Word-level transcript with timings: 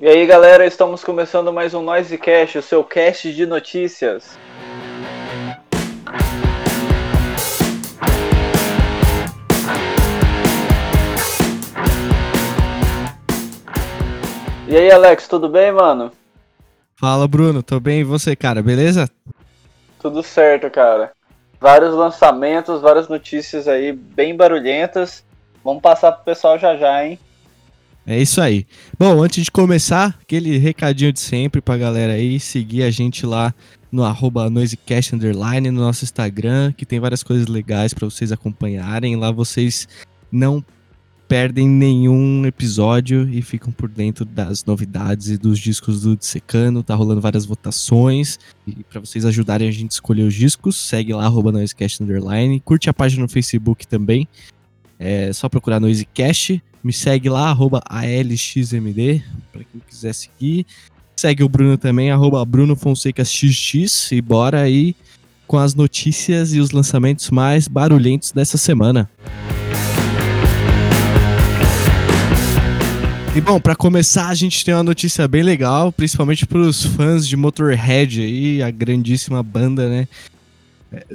E 0.00 0.06
aí 0.06 0.24
galera, 0.26 0.64
estamos 0.64 1.02
começando 1.02 1.52
mais 1.52 1.74
um 1.74 1.82
Noisecast, 1.82 2.58
o 2.58 2.62
seu 2.62 2.84
cast 2.84 3.34
de 3.34 3.44
notícias. 3.44 4.38
E 14.68 14.76
aí 14.76 14.88
Alex, 14.88 15.26
tudo 15.26 15.48
bem, 15.48 15.72
mano? 15.72 16.12
Fala 16.94 17.26
Bruno, 17.26 17.60
tô 17.60 17.80
bem 17.80 17.98
e 17.98 18.04
você, 18.04 18.36
cara, 18.36 18.62
beleza? 18.62 19.10
Tudo 19.98 20.22
certo, 20.22 20.70
cara. 20.70 21.10
Vários 21.60 21.92
lançamentos, 21.92 22.80
várias 22.80 23.08
notícias 23.08 23.66
aí 23.66 23.92
bem 23.92 24.36
barulhentas. 24.36 25.24
Vamos 25.64 25.82
passar 25.82 26.12
pro 26.12 26.24
pessoal 26.24 26.56
já 26.56 26.76
já, 26.76 27.04
hein? 27.04 27.18
É 28.10 28.18
isso 28.18 28.40
aí. 28.40 28.66
Bom, 28.98 29.22
antes 29.22 29.44
de 29.44 29.50
começar, 29.50 30.18
aquele 30.22 30.56
recadinho 30.56 31.12
de 31.12 31.20
sempre 31.20 31.60
pra 31.60 31.76
galera 31.76 32.14
aí, 32.14 32.40
seguir 32.40 32.82
a 32.82 32.90
gente 32.90 33.26
lá 33.26 33.54
no 33.92 34.02
arroba 34.02 34.48
noisecast 34.48 35.14
underline 35.14 35.70
no 35.70 35.82
nosso 35.82 36.04
Instagram, 36.04 36.72
que 36.72 36.86
tem 36.86 36.98
várias 36.98 37.22
coisas 37.22 37.46
legais 37.48 37.92
para 37.92 38.08
vocês 38.08 38.32
acompanharem. 38.32 39.14
Lá 39.14 39.30
vocês 39.30 39.86
não 40.32 40.64
perdem 41.28 41.68
nenhum 41.68 42.46
episódio 42.46 43.28
e 43.28 43.42
ficam 43.42 43.70
por 43.70 43.90
dentro 43.90 44.24
das 44.24 44.64
novidades 44.64 45.28
e 45.28 45.36
dos 45.36 45.58
discos 45.58 46.00
do 46.00 46.16
Dissecano. 46.16 46.82
Tá 46.82 46.94
rolando 46.94 47.20
várias 47.20 47.44
votações. 47.44 48.38
E 48.66 48.84
para 48.84 49.00
vocês 49.00 49.26
ajudarem 49.26 49.68
a 49.68 49.70
gente 49.70 49.90
a 49.90 49.94
escolher 49.96 50.22
os 50.22 50.32
discos, 50.32 50.76
segue 50.76 51.12
lá, 51.12 51.26
arroba 51.26 51.52
noisecast 51.52 52.02
underline. 52.02 52.58
Curte 52.60 52.88
a 52.88 52.94
página 52.94 53.20
no 53.20 53.28
Facebook 53.28 53.86
também. 53.86 54.26
É 54.98 55.30
só 55.32 55.46
procurar 55.48 55.78
Noisecast. 55.78 56.62
Me 56.82 56.92
segue 56.92 57.28
lá, 57.28 57.48
arroba 57.48 57.82
ALXMD, 57.86 59.22
para 59.52 59.64
quem 59.64 59.80
quiser 59.88 60.14
seguir. 60.14 60.66
Segue 61.16 61.42
o 61.42 61.48
Bruno 61.48 61.76
também, 61.76 62.10
arroba 62.10 62.44
Bruno 62.44 62.76
Fonseca 62.76 63.24
XX. 63.24 64.12
E 64.12 64.22
bora 64.22 64.60
aí 64.60 64.94
com 65.46 65.58
as 65.58 65.74
notícias 65.74 66.52
e 66.52 66.60
os 66.60 66.70
lançamentos 66.70 67.30
mais 67.30 67.66
barulhentos 67.66 68.30
dessa 68.30 68.56
semana. 68.56 69.10
E 73.34 73.40
bom, 73.40 73.60
para 73.60 73.74
começar, 73.74 74.28
a 74.28 74.34
gente 74.34 74.64
tem 74.64 74.74
uma 74.74 74.82
notícia 74.82 75.26
bem 75.28 75.42
legal, 75.42 75.92
principalmente 75.92 76.46
para 76.46 76.58
os 76.58 76.84
fãs 76.84 77.26
de 77.26 77.36
Motorhead 77.36 78.20
aí, 78.20 78.62
a 78.62 78.70
grandíssima 78.70 79.42
banda, 79.42 79.88
né, 79.88 80.08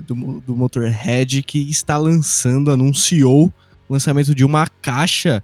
do, 0.08 0.42
do 0.46 0.56
Motorhead 0.56 1.44
que 1.44 1.60
está 1.70 1.98
lançando, 1.98 2.72
anunciou 2.72 3.54
o 3.90 3.94
lançamento 3.94 4.34
de 4.34 4.46
uma 4.46 4.68
caixa 4.82 5.44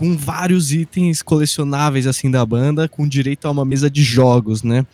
com 0.00 0.16
vários 0.16 0.72
itens 0.72 1.20
colecionáveis 1.20 2.06
assim 2.06 2.30
da 2.30 2.46
banda, 2.46 2.88
com 2.88 3.06
direito 3.06 3.46
a 3.46 3.50
uma 3.50 3.66
mesa 3.66 3.90
de 3.90 4.02
jogos, 4.02 4.62
né? 4.62 4.86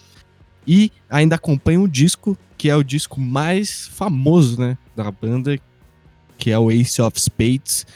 E 0.67 0.91
ainda 1.09 1.37
acompanha 1.37 1.79
um 1.79 1.87
disco 1.87 2.37
que 2.59 2.69
é 2.69 2.75
o 2.75 2.83
disco 2.83 3.21
mais 3.21 3.87
famoso, 3.87 4.61
né, 4.61 4.77
da 4.97 5.09
banda, 5.13 5.57
que 6.37 6.51
é 6.51 6.59
o 6.59 6.73
Ace 6.73 7.01
of 7.01 7.21
Spades, 7.21 7.87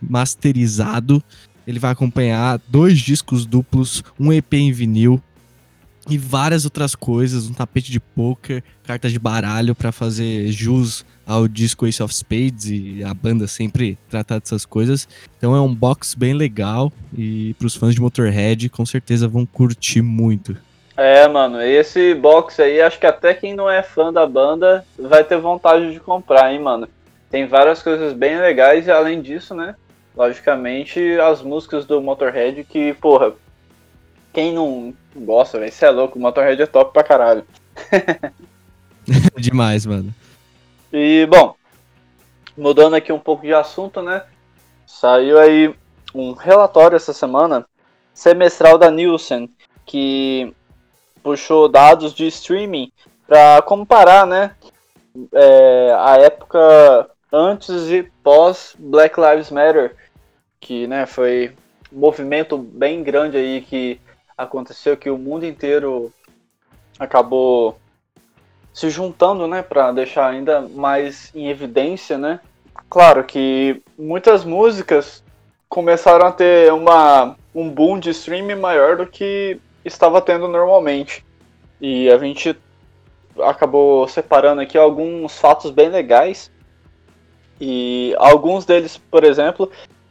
masterizado. 0.00 1.22
Ele 1.66 1.78
vai 1.78 1.90
acompanhar 1.90 2.58
dois 2.66 3.00
discos 3.00 3.44
duplos, 3.44 4.02
um 4.18 4.32
EP 4.32 4.54
em 4.54 4.72
vinil 4.72 5.22
e 6.08 6.16
várias 6.16 6.64
outras 6.64 6.94
coisas, 6.94 7.48
um 7.48 7.54
tapete 7.54 7.90
de 7.90 8.00
poker, 8.00 8.62
cartas 8.84 9.12
de 9.12 9.18
baralho 9.18 9.74
para 9.74 9.90
fazer 9.90 10.48
jus 10.48 11.04
ao 11.26 11.48
disco 11.48 11.86
Ace 11.86 12.02
of 12.02 12.14
Spades 12.14 12.66
e 12.66 13.02
a 13.04 13.12
banda 13.12 13.46
sempre 13.46 13.98
tratar 14.08 14.38
dessas 14.38 14.64
coisas. 14.64 15.08
Então 15.36 15.56
é 15.56 15.60
um 15.60 15.74
box 15.74 16.14
bem 16.14 16.32
legal 16.32 16.92
e 17.16 17.54
para 17.54 17.66
os 17.66 17.74
fãs 17.74 17.94
de 17.94 18.00
Motorhead 18.00 18.68
com 18.68 18.86
certeza 18.86 19.26
vão 19.26 19.44
curtir 19.44 20.02
muito. 20.02 20.56
É, 20.96 21.28
mano, 21.28 21.60
esse 21.60 22.14
box 22.14 22.60
aí, 22.60 22.80
acho 22.80 22.98
que 22.98 23.06
até 23.06 23.34
quem 23.34 23.54
não 23.54 23.68
é 23.68 23.82
fã 23.82 24.10
da 24.10 24.26
banda 24.26 24.84
vai 24.98 25.22
ter 25.22 25.36
vontade 25.36 25.92
de 25.92 26.00
comprar, 26.00 26.52
hein, 26.52 26.60
mano. 26.60 26.88
Tem 27.30 27.46
várias 27.46 27.82
coisas 27.82 28.14
bem 28.14 28.38
legais 28.38 28.86
e 28.86 28.90
além 28.90 29.20
disso, 29.20 29.54
né, 29.54 29.74
logicamente 30.16 31.00
as 31.20 31.42
músicas 31.42 31.84
do 31.84 32.00
Motorhead 32.00 32.64
que, 32.64 32.94
porra, 32.94 33.34
quem 34.36 34.52
não 34.52 34.92
gosta, 35.16 35.58
velho, 35.58 35.72
você 35.72 35.86
é 35.86 35.90
louco, 35.90 36.18
o 36.18 36.20
Motorhead 36.20 36.60
é 36.60 36.66
top 36.66 36.92
pra 36.92 37.02
caralho. 37.02 37.46
Demais, 39.34 39.86
mano. 39.86 40.14
E, 40.92 41.24
bom, 41.24 41.54
mudando 42.54 42.96
aqui 42.96 43.10
um 43.10 43.18
pouco 43.18 43.46
de 43.46 43.54
assunto, 43.54 44.02
né? 44.02 44.24
Saiu 44.86 45.38
aí 45.38 45.74
um 46.14 46.32
relatório 46.34 46.96
essa 46.96 47.14
semana, 47.14 47.64
semestral 48.12 48.76
da 48.76 48.90
Nielsen, 48.90 49.48
que 49.86 50.54
puxou 51.22 51.66
dados 51.66 52.12
de 52.12 52.26
streaming 52.26 52.92
para 53.26 53.62
comparar, 53.62 54.26
né? 54.26 54.54
É, 55.32 55.96
a 55.98 56.18
época 56.18 57.08
antes 57.32 57.88
e 57.88 58.02
pós 58.22 58.76
Black 58.78 59.18
Lives 59.18 59.50
Matter, 59.50 59.96
que 60.60 60.86
né, 60.86 61.06
foi 61.06 61.56
um 61.90 62.00
movimento 62.00 62.58
bem 62.58 63.02
grande 63.02 63.38
aí 63.38 63.62
que 63.62 63.98
aconteceu, 64.36 64.96
que 64.96 65.10
o 65.10 65.18
mundo 65.18 65.46
inteiro 65.46 66.12
acabou 66.98 67.78
se 68.72 68.90
juntando, 68.90 69.46
né, 69.46 69.62
para 69.62 69.90
deixar 69.92 70.28
ainda 70.28 70.60
mais 70.60 71.34
em 71.34 71.48
evidência, 71.48 72.18
né? 72.18 72.40
Claro 72.90 73.24
que 73.24 73.82
muitas 73.98 74.44
músicas 74.44 75.24
começaram 75.68 76.26
a 76.26 76.32
ter 76.32 76.72
uma, 76.72 77.36
um 77.54 77.70
boom 77.70 77.98
de 77.98 78.10
streaming 78.10 78.56
maior 78.56 78.96
do 78.96 79.06
que 79.06 79.58
estava 79.84 80.20
tendo 80.20 80.46
normalmente. 80.46 81.24
E 81.80 82.10
a 82.10 82.18
gente 82.18 82.56
acabou 83.42 84.06
separando 84.08 84.60
aqui 84.60 84.76
alguns 84.76 85.38
fatos 85.38 85.70
bem 85.70 85.88
legais. 85.88 86.50
E 87.60 88.14
alguns 88.18 88.66
deles, 88.66 88.98
por 88.98 89.24
exemplo, 89.24 89.70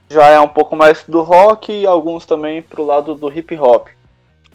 já 0.10 0.28
é 0.28 0.40
um 0.40 0.48
pouco 0.48 0.76
mais 0.76 1.04
do 1.08 1.22
rock 1.22 1.72
e 1.72 1.86
alguns 1.86 2.26
também 2.26 2.62
pro 2.62 2.86
lado 2.86 3.16
do 3.16 3.32
hip 3.32 3.56
hop. 3.58 3.88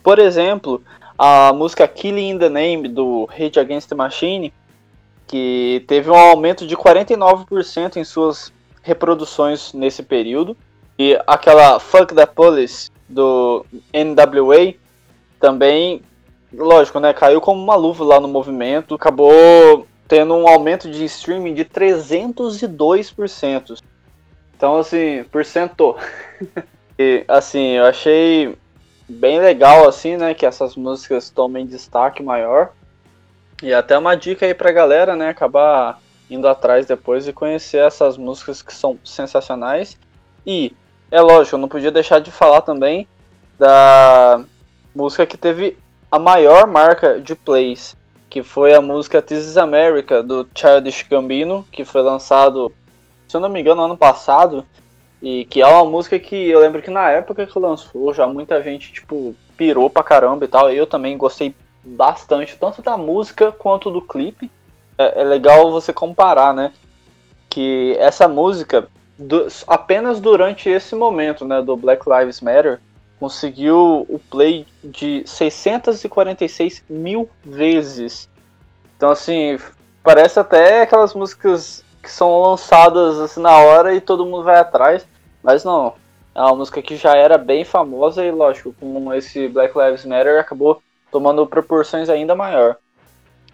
Por 0.03 0.19
exemplo, 0.19 0.83
a 1.19 1.53
música 1.53 1.87
Killing 1.87 2.31
in 2.31 2.39
the 2.39 2.49
Name 2.49 2.89
do 2.89 3.27
Rage 3.27 3.61
Against 3.61 3.89
the 3.89 3.95
Machine, 3.95 4.53
que 5.27 5.85
teve 5.87 6.11
um 6.11 6.17
aumento 6.17 6.67
de 6.67 6.75
49% 6.77 7.97
em 7.97 8.05
suas 8.05 8.53
reproduções 8.83 9.73
nesse 9.73 10.03
período. 10.03 10.57
E 10.99 11.17
aquela 11.27 11.79
Fuck 11.79 12.15
the 12.15 12.27
Police 12.27 12.91
do 13.09 13.65
NWA 13.93 14.75
também, 15.39 16.03
lógico, 16.53 16.99
né, 17.01 17.13
caiu 17.13 17.41
como 17.41 17.63
uma 17.63 17.77
luva 17.77 18.05
lá 18.05 18.19
no 18.21 18.29
movimento, 18.29 18.95
acabou 18.95 19.87
tendo 20.07 20.35
um 20.35 20.47
aumento 20.49 20.91
de 20.91 21.05
streaming 21.05 21.55
de 21.55 21.65
302%. 21.65 23.79
Então, 24.57 24.79
assim, 24.79 25.25
por 25.31 25.45
cento. 25.45 25.97
e, 26.99 27.25
assim, 27.29 27.77
eu 27.77 27.85
achei 27.87 28.57
bem 29.11 29.41
legal, 29.41 29.89
assim, 29.89 30.17
né? 30.17 30.33
Que 30.35 30.47
essas 30.47 30.77
músicas 30.77 31.29
tomem 31.29 31.67
destaque 31.67 32.23
maior. 32.23 32.71
E 33.63 33.75
até 33.75 33.99
uma 33.99 34.15
dica 34.15 34.47
aí 34.47 34.55
pra 34.55 34.73
galera, 34.73 35.17
né? 35.17 35.29
Acabar 35.29 36.01
indo 36.31 36.47
atrás 36.47 36.87
depois 36.87 37.27
e 37.27 37.33
conhecer 37.33 37.79
essas 37.79 38.17
músicas 38.17 38.63
que 38.63 38.73
são 38.73 38.99
sensacionais. 39.05 39.99
E, 40.47 40.75
é 41.11 41.21
lógico, 41.21 41.57
eu 41.57 41.61
não 41.61 41.69
podia 41.69 41.91
deixar 41.91 42.21
de 42.21 42.31
falar 42.31 42.61
também 42.63 43.07
da 43.59 44.43
música 44.95 45.27
que 45.27 45.37
teve 45.37 45.77
a 46.11 46.19
maior 46.19 46.67
marca 46.67 47.21
de 47.21 47.35
plays, 47.35 47.97
que 48.29 48.43
foi 48.43 48.73
a 48.73 48.81
música 48.81 49.21
This 49.21 49.45
is 49.45 49.57
America, 49.57 50.23
do 50.23 50.49
Childish 50.55 51.07
Gambino, 51.09 51.67
que 51.71 51.85
foi 51.85 52.01
lançado, 52.01 52.73
se 53.29 53.37
eu 53.37 53.41
não 53.41 53.49
me 53.49 53.61
engano, 53.61 53.83
ano 53.83 53.97
passado. 53.97 54.65
E 55.23 55.45
que 55.45 55.61
é 55.61 55.67
uma 55.67 55.85
música 55.85 56.19
que 56.19 56.49
eu 56.49 56.61
lembro 56.61 56.81
que 56.81 56.91
na 56.91 57.11
época 57.11 57.47
que 57.47 57.59
lançou, 57.59 58.15
já 58.15 58.27
muita 58.27 58.63
gente, 58.63 58.93
tipo, 58.93 59.35
pirou 59.57 59.91
pra 59.91 60.03
caramba 60.03 60.45
e 60.45 60.49
tal. 60.49 60.71
Eu 60.71 60.87
também 60.87 61.17
gostei 61.19 61.55
bastante, 61.85 62.57
tanto 62.57 62.81
da 62.81 62.97
música 62.97 63.53
quanto 63.53 63.91
do 63.91 64.01
clipe. 64.01 64.51
É, 64.97 65.21
é 65.21 65.25
legal 65.25 65.71
você 65.71 65.93
comparar, 65.93 66.55
né? 66.55 66.73
Que 67.49 67.97
essa 67.99 68.27
música, 68.27 68.89
do, 69.19 69.47
apenas 69.67 70.21
durante 70.21 70.71
esse 70.71 70.95
momento, 70.95 71.45
né, 71.45 71.61
do 71.61 71.77
Black 71.77 72.05
Lives 72.09 72.41
Matter, 72.41 72.81
conseguiu 73.19 74.07
o 74.09 74.19
play 74.31 74.67
de 74.83 75.23
646 75.27 76.83
mil 76.89 77.29
vezes. 77.45 78.31
Então, 78.97 79.11
assim, 79.11 79.59
parece 80.03 80.41
até 80.41 80.83
aquelas 80.83 81.13
músicas 81.13 81.85
que 82.03 82.11
são 82.11 82.41
lançadas 82.41 83.19
assim 83.19 83.41
na 83.41 83.57
hora 83.59 83.95
e 83.95 84.01
todo 84.01 84.25
mundo 84.25 84.45
vai 84.45 84.59
atrás. 84.59 85.07
Mas 85.43 85.65
não, 85.65 85.95
é 86.35 86.41
uma 86.41 86.57
música 86.57 86.83
que 86.83 86.97
já 86.97 87.17
era 87.17 87.37
bem 87.37 87.65
famosa 87.65 88.25
e, 88.25 88.31
lógico, 88.31 88.75
com 88.79 89.13
esse 89.13 89.49
Black 89.49 89.77
Lives 89.77 90.05
Matter 90.05 90.41
acabou 90.41 90.83
tomando 91.11 91.47
proporções 91.47 92.09
ainda 92.09 92.35
maior. 92.35 92.77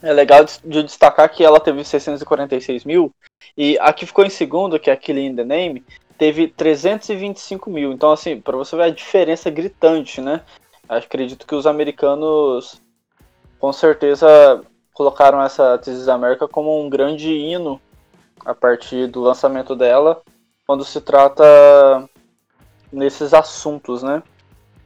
É 0.03 0.13
legal 0.13 0.45
de 0.45 0.83
destacar 0.83 1.29
que 1.31 1.43
ela 1.43 1.59
teve 1.59 1.83
646 1.83 2.85
mil 2.85 3.13
e 3.57 3.79
a 3.81 3.93
que 3.93 4.07
ficou 4.07 4.25
em 4.25 4.31
segundo, 4.31 4.79
que 4.79 4.91
é 4.91 4.93
a 4.93 4.97
Killing 4.97 5.35
the 5.35 5.45
Name, 5.45 5.85
teve 6.19 6.49
325 6.49 7.71
mil. 7.71 7.93
Então, 7.93 8.13
assim, 8.13 8.41
para 8.41 8.57
você 8.57 8.77
ver 8.77 8.83
a 8.85 8.91
diferença 8.91 9.51
gritante, 9.51 10.21
né? 10.21 10.43
Acredito 10.89 11.47
que 11.47 11.55
os 11.55 11.67
americanos 11.67 12.81
com 13.59 13.73
certeza 13.73 14.63
colocaram 14.93 15.43
essa 15.43 15.79
This 15.79 15.99
is 15.99 16.09
America 16.09 16.47
como 16.47 16.81
um 16.81 16.89
grande 16.89 17.33
hino 17.33 17.81
a 18.45 18.55
partir 18.55 19.09
do 19.09 19.21
lançamento 19.21 19.75
dela, 19.75 20.23
quando 20.67 20.85
se 20.85 21.01
trata 21.01 21.45
nesses 22.93 23.33
assuntos, 23.35 24.03
né? 24.03 24.23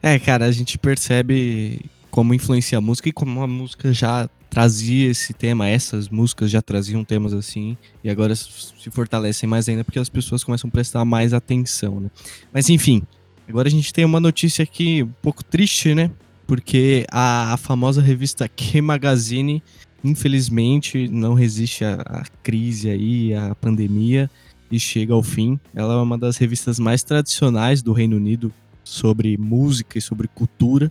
É, 0.02 0.19
cara, 0.19 0.47
a 0.47 0.52
gente 0.52 0.79
percebe 0.79 1.85
como 2.11 2.35
influencia 2.35 2.79
a 2.79 2.81
música 2.81 3.08
e 3.08 3.12
como 3.12 3.43
a 3.43 3.47
música 3.47 3.93
já 3.93 4.29
trazia 4.49 5.08
esse 5.11 5.32
tema, 5.32 5.69
essas 5.69 6.08
músicas 6.08 6.50
já 6.50 6.61
traziam 6.61 7.05
temas 7.05 7.32
assim, 7.32 7.76
e 8.02 8.11
agora 8.11 8.35
se 8.35 8.91
fortalecem 8.91 9.49
mais 9.49 9.69
ainda 9.69 9.85
porque 9.85 9.99
as 9.99 10.08
pessoas 10.08 10.43
começam 10.43 10.69
a 10.69 10.70
prestar 10.73 11.05
mais 11.05 11.32
atenção, 11.32 12.00
né? 12.00 12.11
Mas 12.52 12.69
enfim, 12.69 13.02
agora 13.49 13.69
a 13.69 13.70
gente 13.70 13.93
tem 13.93 14.05
uma 14.05 14.19
notícia 14.19 14.64
aqui 14.64 15.05
um 15.05 15.12
pouco 15.23 15.44
triste, 15.44 15.94
né? 15.94 16.11
Porque 16.47 17.06
a, 17.12 17.52
a 17.52 17.56
famosa 17.56 18.02
revista 18.02 18.49
Q 18.49 18.82
Magazine, 18.82 19.62
infelizmente, 20.02 21.08
não 21.08 21.35
resiste 21.35 21.85
à, 21.85 21.94
à 21.94 22.25
crise 22.43 22.91
aí, 22.91 23.35
à 23.35 23.55
pandemia, 23.55 24.31
e 24.70 24.79
chega 24.79 25.12
ao 25.12 25.23
fim. 25.23 25.58
Ela 25.75 25.94
é 25.94 25.97
uma 25.97 26.17
das 26.17 26.37
revistas 26.37 26.79
mais 26.79 27.02
tradicionais 27.02 27.82
do 27.82 27.93
Reino 27.93 28.17
Unido 28.17 28.52
sobre 28.85 29.37
música 29.37 29.99
e 29.99 30.00
sobre 30.00 30.29
cultura. 30.29 30.91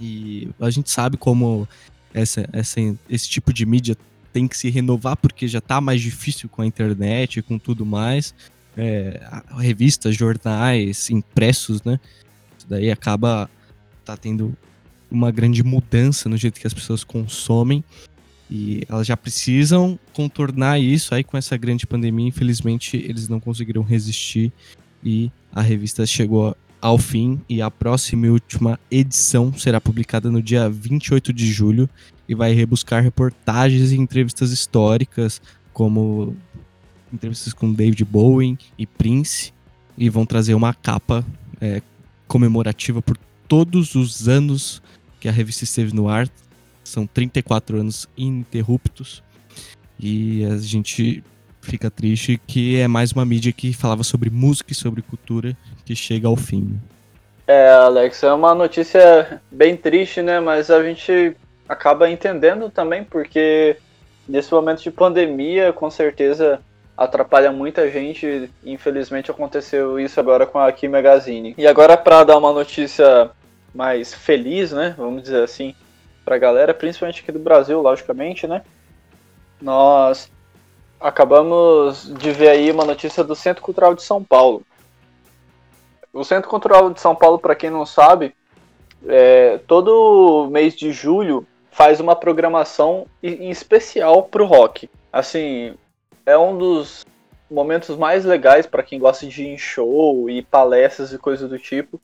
E 0.00 0.48
a 0.60 0.68
gente 0.68 0.90
sabe 0.90 1.16
como 1.16 1.68
essa, 2.12 2.48
essa, 2.52 2.80
esse 3.08 3.28
tipo 3.28 3.52
de 3.52 3.64
mídia 3.64 3.96
tem 4.32 4.48
que 4.48 4.56
se 4.56 4.68
renovar 4.68 5.16
porque 5.16 5.46
já 5.48 5.58
está 5.58 5.80
mais 5.80 6.00
difícil 6.00 6.48
com 6.48 6.62
a 6.62 6.66
internet 6.66 7.38
e 7.38 7.42
com 7.42 7.58
tudo 7.58 7.86
mais. 7.86 8.34
É, 8.76 9.20
revistas, 9.58 10.14
jornais, 10.14 11.08
impressos, 11.08 11.82
né? 11.82 11.98
Isso 12.58 12.66
daí 12.68 12.90
acaba 12.90 13.48
tá 14.04 14.16
tendo 14.16 14.56
uma 15.16 15.30
grande 15.30 15.62
mudança 15.62 16.28
no 16.28 16.36
jeito 16.36 16.60
que 16.60 16.66
as 16.66 16.74
pessoas 16.74 17.02
consomem. 17.02 17.82
E 18.50 18.82
elas 18.88 19.06
já 19.06 19.16
precisam 19.16 19.98
contornar 20.12 20.78
isso. 20.78 21.14
Aí 21.14 21.24
com 21.24 21.36
essa 21.36 21.56
grande 21.56 21.86
pandemia. 21.86 22.28
Infelizmente, 22.28 22.96
eles 22.96 23.28
não 23.28 23.40
conseguiram 23.40 23.82
resistir. 23.82 24.52
E 25.02 25.30
a 25.52 25.62
revista 25.62 26.06
chegou 26.06 26.56
ao 26.80 26.98
fim. 26.98 27.40
E 27.48 27.60
a 27.60 27.70
próxima 27.70 28.26
e 28.26 28.30
última 28.30 28.78
edição 28.90 29.52
será 29.52 29.80
publicada 29.80 30.30
no 30.30 30.42
dia 30.42 30.68
28 30.68 31.32
de 31.32 31.50
julho. 31.50 31.88
E 32.28 32.34
vai 32.34 32.52
rebuscar 32.52 33.02
reportagens 33.02 33.92
e 33.92 33.96
entrevistas 33.96 34.50
históricas, 34.50 35.40
como 35.72 36.36
entrevistas 37.12 37.52
com 37.52 37.72
David 37.72 38.04
Bowie 38.04 38.58
e 38.76 38.84
Prince, 38.84 39.52
e 39.96 40.10
vão 40.10 40.26
trazer 40.26 40.54
uma 40.54 40.74
capa 40.74 41.24
é, 41.60 41.80
comemorativa 42.26 43.00
por 43.00 43.16
todos 43.46 43.94
os 43.94 44.28
anos 44.28 44.82
que 45.26 45.28
a 45.28 45.32
revista 45.32 45.64
esteve 45.64 45.92
no 45.92 46.08
ar. 46.08 46.28
São 46.84 47.04
34 47.04 47.80
anos 47.80 48.08
ininterruptos. 48.16 49.24
E 49.98 50.44
a 50.44 50.56
gente 50.56 51.24
fica 51.60 51.90
triste 51.90 52.40
que 52.46 52.78
é 52.78 52.86
mais 52.86 53.10
uma 53.10 53.24
mídia 53.24 53.52
que 53.52 53.72
falava 53.72 54.04
sobre 54.04 54.30
música 54.30 54.70
e 54.70 54.74
sobre 54.74 55.02
cultura 55.02 55.56
que 55.84 55.96
chega 55.96 56.28
ao 56.28 56.36
fim. 56.36 56.80
É, 57.44 57.70
Alex, 57.70 58.22
é 58.22 58.32
uma 58.32 58.54
notícia 58.54 59.40
bem 59.50 59.76
triste, 59.76 60.22
né? 60.22 60.38
Mas 60.38 60.70
a 60.70 60.80
gente 60.84 61.36
acaba 61.68 62.08
entendendo 62.08 62.70
também, 62.70 63.02
porque 63.02 63.76
nesse 64.28 64.52
momento 64.52 64.80
de 64.80 64.92
pandemia, 64.92 65.72
com 65.72 65.90
certeza 65.90 66.60
atrapalha 66.96 67.50
muita 67.50 67.90
gente. 67.90 68.48
Infelizmente 68.64 69.28
aconteceu 69.28 69.98
isso 69.98 70.20
agora 70.20 70.46
com 70.46 70.60
a 70.60 70.70
Kim 70.70 70.88
Magazine. 70.88 71.52
E 71.58 71.66
agora 71.66 71.96
para 71.96 72.22
dar 72.22 72.38
uma 72.38 72.52
notícia 72.52 73.30
mais 73.76 74.14
feliz, 74.14 74.72
né? 74.72 74.94
Vamos 74.96 75.22
dizer 75.22 75.42
assim, 75.42 75.74
para 76.24 76.36
a 76.36 76.38
galera, 76.38 76.74
principalmente 76.74 77.22
aqui 77.22 77.30
do 77.30 77.38
Brasil, 77.38 77.80
logicamente, 77.80 78.46
né? 78.46 78.62
Nós 79.60 80.30
acabamos 80.98 82.12
de 82.18 82.32
ver 82.32 82.48
aí 82.48 82.70
uma 82.70 82.84
notícia 82.84 83.22
do 83.22 83.34
Centro 83.34 83.62
Cultural 83.62 83.94
de 83.94 84.02
São 84.02 84.24
Paulo. 84.24 84.62
O 86.12 86.24
Centro 86.24 86.48
Cultural 86.48 86.90
de 86.90 87.00
São 87.00 87.14
Paulo, 87.14 87.38
para 87.38 87.54
quem 87.54 87.68
não 87.68 87.84
sabe, 87.84 88.34
é, 89.06 89.58
todo 89.66 90.48
mês 90.50 90.74
de 90.74 90.90
julho 90.90 91.46
faz 91.70 92.00
uma 92.00 92.16
programação 92.16 93.06
em 93.22 93.50
especial 93.50 94.22
para 94.22 94.42
o 94.42 94.46
rock. 94.46 94.88
Assim, 95.12 95.74
é 96.24 96.36
um 96.36 96.56
dos 96.56 97.04
momentos 97.50 97.96
mais 97.96 98.24
legais 98.24 98.66
para 98.66 98.82
quem 98.82 98.98
gosta 98.98 99.26
de 99.26 99.42
ir 99.42 99.48
em 99.48 99.58
show 99.58 100.28
e 100.28 100.42
palestras 100.42 101.12
e 101.12 101.18
coisas 101.18 101.48
do 101.48 101.58
tipo. 101.58 102.00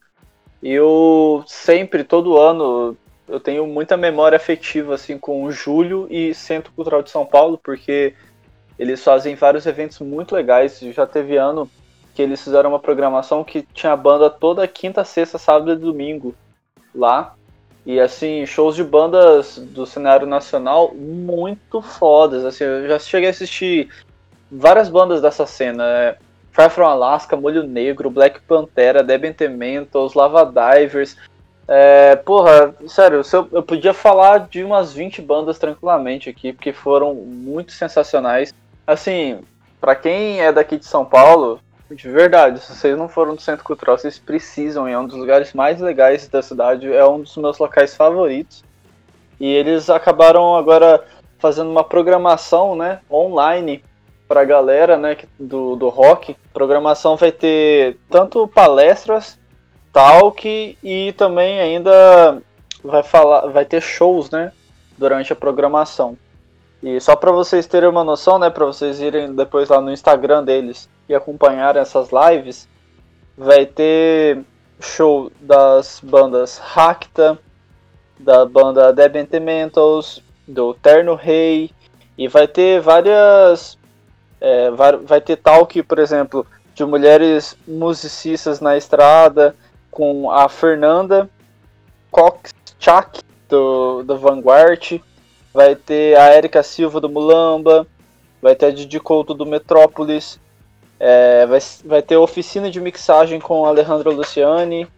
Eu 0.63 1.43
sempre, 1.47 2.05
todo 2.05 2.39
ano, 2.39 2.97
eu 3.29 3.41
tenho 3.41 3.67
muita 3.67 3.97
memória 3.97 4.37
afetiva 4.37 4.95
assim 4.95 5.19
com 5.19 5.43
o 5.43 5.51
Júlio 5.51 6.07
e 6.11 6.33
Centro 6.35 6.73
Cultural 6.73 7.03
de 7.03 7.11
São 7.11 7.27
Paulo, 7.27 7.59
porque 7.59 8.15
eles 8.79 9.03
fazem 9.03 9.35
vários 9.35 9.67
eventos 9.67 9.99
muito 10.01 10.35
legais. 10.35 10.79
Já 10.79 11.07
teve 11.07 11.37
ano 11.37 11.69
que 12.15 12.23
eles 12.23 12.43
fizeram 12.43 12.71
uma 12.71 12.79
programação 12.79 13.43
que 13.43 13.63
tinha 13.75 13.97
banda 13.97 14.29
toda 14.29 14.69
quinta, 14.69 15.05
sexta, 15.05 15.39
sábado 15.39 15.73
e 15.73 15.77
domingo 15.77 16.35
lá. 16.95 17.35
E 17.85 17.99
assim, 17.99 18.47
shows 18.47 18.77
de 18.77 18.85
bandas 18.85 19.59
do 19.59 19.85
cenário 19.85 20.27
nacional 20.27 20.95
muito 20.95 21.83
fodas. 21.83 22.45
Assim, 22.45 22.65
eu 22.65 22.87
já 22.87 22.99
cheguei 22.99 23.29
a 23.29 23.31
assistir 23.31 23.89
várias 24.51 24.89
bandas 24.89 25.21
dessa 25.21 25.47
cena. 25.47 25.85
É, 25.85 26.19
Far 26.53 26.71
From 26.71 26.87
Alaska, 26.87 27.37
Molho 27.37 27.63
Negro, 27.63 28.11
Black 28.11 28.41
Pantera, 28.43 29.03
Debentementos, 29.03 30.15
Lava 30.15 30.45
Divers. 30.45 31.17
É, 31.67 32.17
porra, 32.17 32.75
sério, 32.87 33.23
eu, 33.33 33.49
eu 33.51 33.63
podia 33.63 33.95
falar 33.95 34.47
de 34.51 34.63
umas 34.63 34.93
20 34.93 35.23
bandas 35.23 35.59
tranquilamente 35.59 36.29
aqui, 36.29 36.53
porque 36.53 36.73
foram 36.73 37.15
muito 37.15 37.73
sensacionais. 37.73 38.53
Assim, 38.87 39.41
para 39.81 39.95
quem 39.95 40.41
é 40.43 40.53
daqui 40.53 40.77
de 40.77 40.85
São 40.85 41.05
Paulo, 41.05 41.59
de 41.91 42.09
verdade, 42.11 42.61
se 42.61 42.75
vocês 42.75 42.97
não 42.99 43.09
foram 43.09 43.35
do 43.35 43.41
Centro 43.41 43.65
Cultural, 43.65 43.97
vocês 43.97 44.19
precisam, 44.19 44.87
é 44.87 44.99
um 44.99 45.07
dos 45.07 45.17
lugares 45.17 45.55
mais 45.55 45.81
legais 45.81 46.29
da 46.29 46.43
cidade, 46.43 46.93
é 46.93 47.05
um 47.07 47.21
dos 47.21 47.37
meus 47.39 47.59
locais 47.59 47.97
favoritos. 47.97 48.63
E 49.41 49.47
eles 49.47 49.89
acabaram 49.89 50.55
agora 50.55 51.03
fazendo 51.39 51.71
uma 51.71 51.83
programação, 51.83 52.77
né, 52.77 53.01
online 53.11 53.83
pra 54.33 54.47
galera, 54.47 54.97
né, 54.97 55.15
do, 55.39 55.77
do 55.77 55.91
rock. 55.91 56.33
A 56.33 56.55
programação 56.55 57.17
vai 57.17 57.31
ter 57.31 57.99
tanto 58.09 58.49
palestras, 58.49 59.39
talk 59.93 60.79
e 60.83 61.13
também 61.19 61.61
ainda 61.61 62.41
vai 62.83 63.03
falar, 63.03 63.49
vai 63.49 63.67
ter 63.67 63.83
shows, 63.83 64.31
né, 64.31 64.51
durante 64.97 65.35
a 65.35 65.37
programação. 65.37 66.17
E 66.83 66.99
só 66.99 67.15
para 67.15 67.31
vocês 67.31 67.67
terem 67.67 67.91
uma 67.91 68.03
noção, 68.03 68.39
né, 68.39 68.49
para 68.49 68.65
vocês 68.65 69.03
irem 69.03 69.35
depois 69.35 69.69
lá 69.69 69.83
no 69.83 69.93
Instagram 69.93 70.43
deles 70.43 70.89
e 71.07 71.15
acompanharem 71.15 71.83
essas 71.83 72.09
lives, 72.11 72.67
vai 73.37 73.67
ter 73.67 74.41
show 74.81 75.31
das 75.43 76.01
bandas 76.03 76.57
Racta, 76.57 77.39
da 78.19 78.47
banda 78.47 78.95
Debent 78.95 79.31
Mentals, 79.33 80.23
do 80.49 80.73
Terno 80.73 81.17
Rei, 81.17 81.71
e 82.17 82.29
vai 82.29 82.49
ter 82.49 82.81
várias 82.81 83.77
é, 84.43 84.73
vai, 84.73 84.97
vai 84.97 85.21
ter 85.21 85.37
talk, 85.37 85.81
por 85.85 86.01
exemplo, 86.01 86.45
de 86.75 86.85
mulheres 86.85 87.57
musicistas 87.67 88.61
na 88.61 88.77
estrada, 88.77 89.55
com 89.89 90.33
a 90.33 90.49
Fernanda 90.49 91.31
Cox-Chak, 92.11 93.21
do, 93.49 94.03
do 94.03 94.19
Vanguard, 94.19 95.01
vai 95.55 95.77
ter 95.77 96.19
a 96.19 96.37
Erika 96.37 96.63
Silva 96.63 97.01
do 97.01 97.09
Mulamba, 97.09 97.87
vai 98.41 98.57
ter 98.57 98.67
a 98.67 98.71
Didi 98.71 98.99
Couto 98.99 99.33
do 99.33 99.47
Metrópolis, 99.47 100.41
é, 100.99 101.47
vai, 101.47 101.61
vai 101.85 102.03
ter 102.03 102.17
oficina 102.17 102.69
de 102.69 102.81
mixagem 102.81 103.39
com 103.39 103.65
a 103.65 103.69
Alejandra 103.69 104.11
Luciani, 104.11 104.89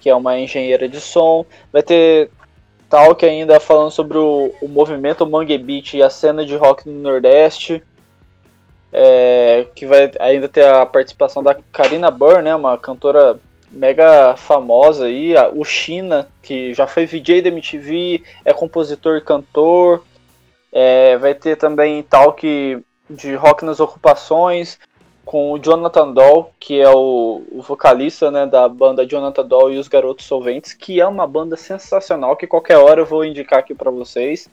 que 0.00 0.10
é 0.10 0.14
uma 0.14 0.36
engenheira 0.40 0.88
de 0.88 1.00
som, 1.00 1.46
vai 1.72 1.84
ter 1.84 2.30
talk 2.90 3.24
ainda 3.24 3.60
falando 3.60 3.92
sobre 3.92 4.18
o, 4.18 4.52
o 4.60 4.66
movimento 4.66 5.24
Mangue 5.24 5.56
Beat 5.56 5.94
e 5.94 6.02
a 6.02 6.10
cena 6.10 6.44
de 6.44 6.56
rock 6.56 6.88
no 6.88 6.98
Nordeste, 6.98 7.80
é, 8.92 9.66
que 9.74 9.86
vai 9.86 10.10
ainda 10.20 10.48
ter 10.48 10.66
a 10.66 10.84
participação 10.84 11.42
da 11.42 11.56
Karina 11.72 12.10
Burr, 12.10 12.42
né, 12.42 12.54
uma 12.54 12.76
cantora 12.76 13.38
mega 13.70 14.36
famosa 14.36 15.06
aí, 15.06 15.34
o 15.54 15.64
China, 15.64 16.28
que 16.42 16.74
já 16.74 16.86
foi 16.86 17.06
VJ 17.06 17.40
da 17.40 17.48
MTV, 17.48 18.22
é 18.44 18.52
compositor 18.52 19.16
e 19.16 19.22
cantor, 19.22 20.04
é, 20.70 21.16
vai 21.16 21.34
ter 21.34 21.56
também 21.56 22.02
talk 22.02 22.84
de 23.08 23.34
rock 23.34 23.64
nas 23.64 23.80
ocupações, 23.80 24.78
com 25.24 25.52
o 25.52 25.58
Jonathan 25.58 26.12
Doll, 26.12 26.52
que 26.58 26.80
é 26.80 26.90
o, 26.90 27.42
o, 27.50 27.62
vocalista 27.62 28.30
né, 28.30 28.44
da 28.44 28.68
banda 28.68 29.06
Jonathan 29.06 29.46
Doll 29.46 29.72
e 29.72 29.78
os 29.78 29.88
Garotos 29.88 30.26
Solventes, 30.26 30.72
que 30.72 31.00
é 31.00 31.06
uma 31.06 31.26
banda 31.26 31.56
sensacional 31.56 32.36
que 32.36 32.46
qualquer 32.46 32.76
hora 32.76 33.00
eu 33.00 33.06
vou 33.06 33.24
indicar 33.24 33.60
aqui 33.60 33.74
para 33.74 33.90
vocês. 33.90 34.48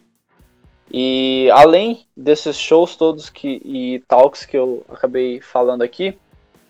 E 0.91 1.49
além 1.51 2.05
desses 2.17 2.57
shows 2.57 2.95
todos 2.95 3.29
que, 3.29 3.61
e 3.63 4.03
talks 4.07 4.45
que 4.45 4.57
eu 4.57 4.83
acabei 4.89 5.39
falando 5.39 5.83
aqui, 5.83 6.17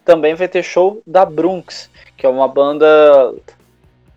também 0.03 0.35
vai 0.35 0.47
ter 0.47 0.63
show 0.63 1.01
da 1.05 1.23
Brunx, 1.23 1.89
que 2.17 2.25
é 2.25 2.29
uma 2.29 2.47
banda 2.47 3.33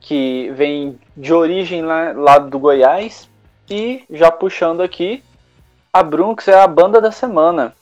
que 0.01 0.51
vem 0.57 0.99
de 1.17 1.33
origem 1.33 1.83
lá, 1.83 2.13
lá 2.13 2.39
do 2.39 2.59
Goiás. 2.59 3.29
E 3.71 4.05
já 4.11 4.31
puxando 4.31 4.83
aqui, 4.83 5.23
a 5.93 6.03
Brunx 6.03 6.49
é 6.49 6.61
a 6.61 6.67
banda 6.67 7.01
da 7.01 7.13
semana. 7.13 7.75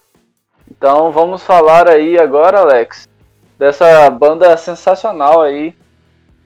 Então 0.70 1.10
vamos 1.10 1.42
falar 1.42 1.88
aí 1.88 2.18
agora, 2.18 2.60
Alex, 2.60 3.08
dessa 3.58 4.08
banda 4.10 4.56
sensacional 4.56 5.40
aí 5.40 5.74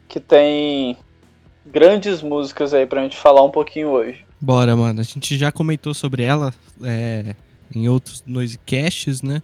que 0.09 0.21
tem 0.21 0.97
grandes 1.67 2.23
músicas 2.23 2.73
aí 2.73 2.87
pra 2.87 3.03
gente 3.03 3.17
falar 3.17 3.43
um 3.43 3.51
pouquinho 3.51 3.89
hoje. 3.89 4.25
Bora, 4.45 4.77
mano. 4.77 5.01
A 5.01 5.03
gente 5.03 5.39
já 5.39 5.51
comentou 5.51 5.95
sobre 5.95 6.23
ela 6.23 6.53
é, 6.83 7.35
em 7.75 7.89
outros 7.89 8.23
Noisecasts, 8.27 9.23
né? 9.23 9.43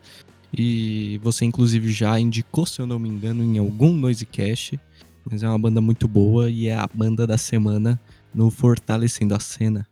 E 0.53 1.19
você, 1.23 1.47
inclusive, 1.47 1.91
já 1.91 2.21
indicou, 2.21 2.67
se 2.67 2.83
eu 2.83 2.87
não 2.87 2.99
me 2.99 3.09
engano, 3.09 3.43
em 3.43 3.57
algum 3.57 3.95
Noisecast. 3.95 4.79
Mas 5.25 5.43
é 5.43 5.49
uma 5.49 5.59
banda 5.59 5.81
muito 5.81 6.07
boa 6.07 6.51
e 6.51 6.69
é 6.69 6.75
a 6.75 6.87
banda 6.93 7.27
da 7.27 7.39
semana 7.39 7.99
no 8.35 8.51
Fortalecendo 8.51 9.35
a 9.35 9.41
Cena. 9.41 9.89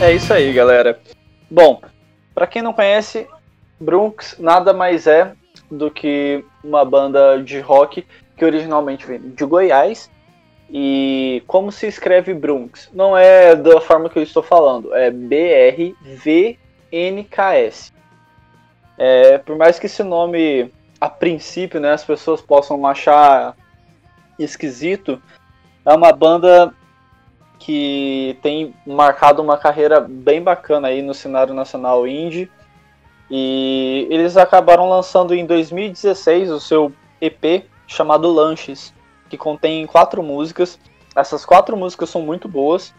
É 0.00 0.12
isso 0.12 0.32
aí, 0.34 0.52
galera. 0.52 1.00
Bom, 1.48 1.80
para 2.34 2.48
quem 2.48 2.60
não 2.60 2.72
conhece, 2.72 3.28
Brunx 3.84 4.36
nada 4.38 4.72
mais 4.72 5.06
é 5.06 5.32
do 5.70 5.90
que 5.90 6.44
uma 6.62 6.84
banda 6.84 7.42
de 7.42 7.60
rock 7.60 8.06
que 8.36 8.44
originalmente 8.44 9.06
vem 9.06 9.20
de 9.20 9.44
Goiás. 9.44 10.10
E 10.70 11.42
como 11.46 11.70
se 11.70 11.86
escreve 11.86 12.32
Brunx? 12.34 12.90
Não 12.92 13.16
é 13.16 13.54
da 13.54 13.80
forma 13.80 14.08
que 14.08 14.18
eu 14.18 14.22
estou 14.22 14.42
falando, 14.42 14.94
é 14.94 15.10
B-R-V-N-K-S. 15.10 15.94
É, 18.96 19.38
por 19.38 19.56
mais 19.56 19.78
que 19.78 19.86
esse 19.86 20.02
nome, 20.02 20.72
a 21.00 21.08
princípio, 21.08 21.78
né, 21.80 21.92
as 21.92 22.04
pessoas 22.04 22.40
possam 22.40 22.84
achar 22.86 23.54
esquisito, 24.38 25.22
é 25.84 25.92
uma 25.92 26.12
banda 26.12 26.72
que 27.58 28.38
tem 28.42 28.74
marcado 28.86 29.42
uma 29.42 29.56
carreira 29.56 30.00
bem 30.00 30.42
bacana 30.42 30.88
aí 30.88 31.02
no 31.02 31.14
cenário 31.14 31.54
nacional 31.54 32.06
indie. 32.06 32.50
E 33.30 34.06
eles 34.10 34.36
acabaram 34.36 34.88
lançando 34.88 35.34
em 35.34 35.46
2016 35.46 36.50
o 36.50 36.60
seu 36.60 36.92
EP 37.20 37.64
chamado 37.86 38.30
Lanches, 38.30 38.92
que 39.28 39.36
contém 39.36 39.86
quatro 39.86 40.22
músicas. 40.22 40.78
Essas 41.16 41.44
quatro 41.44 41.76
músicas 41.76 42.10
são 42.10 42.22
muito 42.22 42.48
boas. 42.48 42.94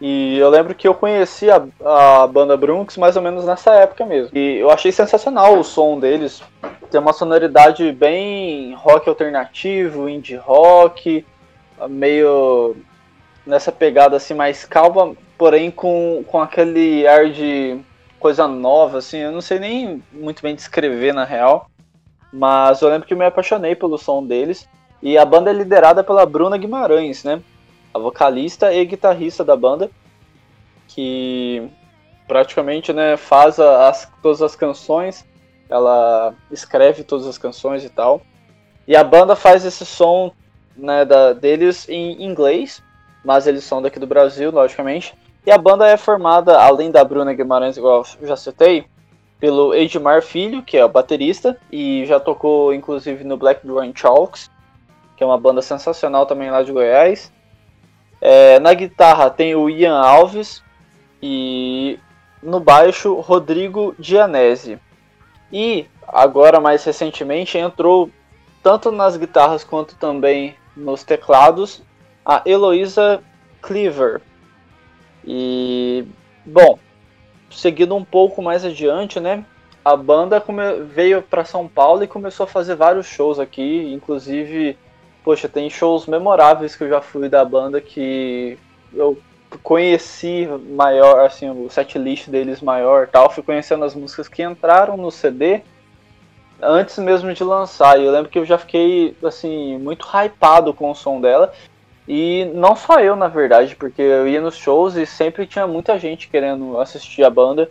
E 0.00 0.38
eu 0.38 0.50
lembro 0.50 0.74
que 0.74 0.86
eu 0.86 0.94
conheci 0.94 1.50
a, 1.50 1.66
a 1.84 2.26
banda 2.26 2.56
Brunx 2.56 2.96
mais 2.96 3.16
ou 3.16 3.22
menos 3.22 3.44
nessa 3.44 3.72
época 3.74 4.04
mesmo. 4.04 4.36
E 4.36 4.58
eu 4.58 4.70
achei 4.70 4.92
sensacional 4.92 5.58
o 5.58 5.64
som 5.64 5.98
deles. 5.98 6.42
Tem 6.90 7.00
uma 7.00 7.12
sonoridade 7.12 7.90
bem 7.92 8.74
rock 8.74 9.08
alternativo, 9.08 10.08
indie 10.08 10.36
rock, 10.36 11.24
meio 11.88 12.76
nessa 13.46 13.72
pegada 13.72 14.16
assim 14.16 14.34
mais 14.34 14.64
calma, 14.64 15.14
porém 15.38 15.70
com, 15.70 16.22
com 16.26 16.40
aquele 16.40 17.06
ar 17.06 17.30
de 17.30 17.78
coisa 18.26 18.48
nova, 18.48 18.98
assim, 18.98 19.18
eu 19.18 19.30
não 19.30 19.40
sei 19.40 19.60
nem 19.60 20.02
muito 20.10 20.42
bem 20.42 20.52
descrever 20.52 21.14
na 21.14 21.24
real. 21.24 21.70
Mas 22.32 22.82
eu 22.82 22.88
lembro 22.88 23.06
que 23.06 23.14
eu 23.14 23.16
me 23.16 23.24
apaixonei 23.24 23.76
pelo 23.76 23.96
som 23.96 24.26
deles. 24.26 24.68
E 25.00 25.16
a 25.16 25.24
banda 25.24 25.48
é 25.48 25.52
liderada 25.52 26.02
pela 26.02 26.26
Bruna 26.26 26.56
Guimarães, 26.56 27.22
né? 27.22 27.40
A 27.94 28.00
vocalista 28.00 28.74
e 28.74 28.84
guitarrista 28.84 29.44
da 29.44 29.54
banda. 29.54 29.88
Que 30.88 31.70
praticamente 32.26 32.92
né, 32.92 33.16
faz 33.16 33.60
as, 33.60 34.10
todas 34.20 34.42
as 34.42 34.56
canções. 34.56 35.24
Ela 35.70 36.34
escreve 36.50 37.04
todas 37.04 37.28
as 37.28 37.38
canções 37.38 37.84
e 37.84 37.88
tal. 37.88 38.22
E 38.88 38.96
a 38.96 39.04
banda 39.04 39.36
faz 39.36 39.64
esse 39.64 39.86
som 39.86 40.32
né, 40.76 41.04
da, 41.04 41.32
deles 41.32 41.88
em 41.88 42.24
inglês. 42.24 42.82
Mas 43.24 43.46
eles 43.46 43.62
são 43.62 43.80
daqui 43.80 44.00
do 44.00 44.06
Brasil, 44.06 44.50
logicamente. 44.50 45.14
E 45.46 45.50
a 45.52 45.56
banda 45.56 45.86
é 45.86 45.96
formada, 45.96 46.60
além 46.60 46.90
da 46.90 47.04
Bruna 47.04 47.32
Guimarães, 47.32 47.76
igual 47.76 48.04
eu 48.20 48.26
já 48.26 48.36
citei, 48.36 48.84
pelo 49.38 49.72
Edmar 49.72 50.20
Filho, 50.20 50.60
que 50.60 50.76
é 50.76 50.84
o 50.84 50.88
baterista, 50.88 51.56
e 51.70 52.04
já 52.04 52.18
tocou 52.18 52.74
inclusive 52.74 53.22
no 53.22 53.36
Black 53.36 53.64
Drawing 53.64 53.92
Chalks, 53.94 54.50
que 55.16 55.22
é 55.22 55.26
uma 55.26 55.38
banda 55.38 55.62
sensacional 55.62 56.26
também 56.26 56.50
lá 56.50 56.64
de 56.64 56.72
Goiás. 56.72 57.32
É, 58.20 58.58
na 58.58 58.74
guitarra 58.74 59.30
tem 59.30 59.54
o 59.54 59.70
Ian 59.70 59.96
Alves 59.96 60.64
e 61.22 62.00
no 62.42 62.58
baixo 62.58 63.14
Rodrigo 63.20 63.94
Gianese. 64.00 64.80
E 65.52 65.86
agora 66.08 66.58
mais 66.58 66.82
recentemente 66.82 67.56
entrou 67.56 68.10
tanto 68.64 68.90
nas 68.90 69.16
guitarras 69.16 69.62
quanto 69.62 69.94
também 69.94 70.56
nos 70.76 71.04
teclados 71.04 71.82
a 72.24 72.42
Heloísa 72.44 73.22
Cleaver. 73.62 74.20
E 75.26 76.04
bom, 76.44 76.78
seguindo 77.50 77.94
um 77.96 78.04
pouco 78.04 78.40
mais 78.40 78.64
adiante, 78.64 79.18
né? 79.18 79.44
A 79.84 79.96
banda 79.96 80.42
veio 80.94 81.22
para 81.22 81.44
São 81.44 81.68
Paulo 81.68 82.02
e 82.02 82.08
começou 82.08 82.44
a 82.44 82.48
fazer 82.48 82.74
vários 82.74 83.06
shows 83.06 83.38
aqui, 83.38 83.92
inclusive, 83.92 84.76
poxa, 85.24 85.48
tem 85.48 85.70
shows 85.70 86.06
memoráveis 86.06 86.74
que 86.74 86.84
eu 86.84 86.88
já 86.88 87.00
fui 87.00 87.28
da 87.28 87.44
banda 87.44 87.80
que 87.80 88.58
eu 88.92 89.18
conheci 89.62 90.48
maior, 90.70 91.20
assim, 91.20 91.48
o 91.48 91.70
set 91.70 91.98
list 91.98 92.28
deles 92.28 92.60
maior, 92.60 93.06
tal, 93.06 93.30
fui 93.30 93.42
conhecendo 93.42 93.84
as 93.84 93.94
músicas 93.94 94.28
que 94.28 94.42
entraram 94.42 94.96
no 94.96 95.10
CD 95.10 95.62
antes 96.60 96.98
mesmo 96.98 97.32
de 97.32 97.44
lançar. 97.44 97.98
E 97.98 98.04
eu 98.04 98.12
lembro 98.12 98.30
que 98.30 98.38
eu 98.38 98.44
já 98.44 98.58
fiquei 98.58 99.16
assim 99.22 99.78
muito 99.78 100.06
hypado 100.06 100.72
com 100.74 100.90
o 100.90 100.94
som 100.94 101.20
dela. 101.20 101.52
E 102.08 102.44
não 102.54 102.76
só 102.76 103.00
eu, 103.00 103.16
na 103.16 103.26
verdade, 103.26 103.74
porque 103.74 104.00
eu 104.00 104.28
ia 104.28 104.40
nos 104.40 104.56
shows 104.56 104.94
e 104.94 105.04
sempre 105.04 105.46
tinha 105.46 105.66
muita 105.66 105.98
gente 105.98 106.28
querendo 106.28 106.78
assistir 106.78 107.24
a 107.24 107.30
banda. 107.30 107.70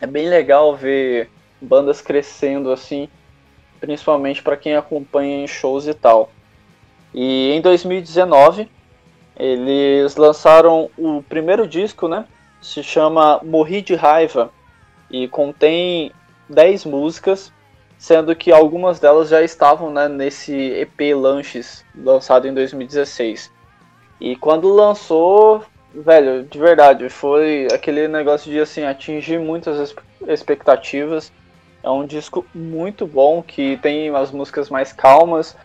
É 0.00 0.06
bem 0.06 0.28
legal 0.28 0.76
ver 0.76 1.28
bandas 1.60 2.00
crescendo 2.00 2.70
assim, 2.70 3.08
principalmente 3.80 4.42
para 4.42 4.56
quem 4.56 4.76
acompanha 4.76 5.42
em 5.42 5.46
shows 5.48 5.88
e 5.88 5.94
tal. 5.94 6.30
E 7.12 7.50
em 7.52 7.60
2019, 7.60 8.68
eles 9.36 10.14
lançaram 10.14 10.88
o 10.96 11.22
primeiro 11.22 11.66
disco, 11.66 12.06
né? 12.06 12.26
Se 12.60 12.82
chama 12.82 13.40
Morri 13.42 13.82
de 13.82 13.94
Raiva 13.94 14.52
e 15.10 15.26
contém 15.26 16.12
10 16.48 16.84
músicas 16.84 17.52
sendo 17.98 18.34
que 18.36 18.52
algumas 18.52 19.00
delas 19.00 19.28
já 19.28 19.42
estavam 19.42 19.90
né, 19.90 20.08
nesse 20.08 20.54
EP 20.54 21.14
Lanches, 21.16 21.84
lançado 21.94 22.46
em 22.46 22.54
2016. 22.54 23.50
E 24.20 24.36
quando 24.36 24.72
lançou, 24.72 25.64
velho, 25.92 26.44
de 26.44 26.58
verdade, 26.58 27.08
foi 27.08 27.66
aquele 27.72 28.06
negócio 28.06 28.50
de 28.50 28.60
assim, 28.60 28.84
atingir 28.84 29.38
muitas 29.40 29.94
expectativas. 30.26 31.32
É 31.82 31.90
um 31.90 32.06
disco 32.06 32.46
muito 32.54 33.06
bom, 33.06 33.42
que 33.42 33.76
tem 33.78 34.14
as 34.14 34.30
músicas 34.30 34.70
mais 34.70 34.92
calmas, 34.92 35.56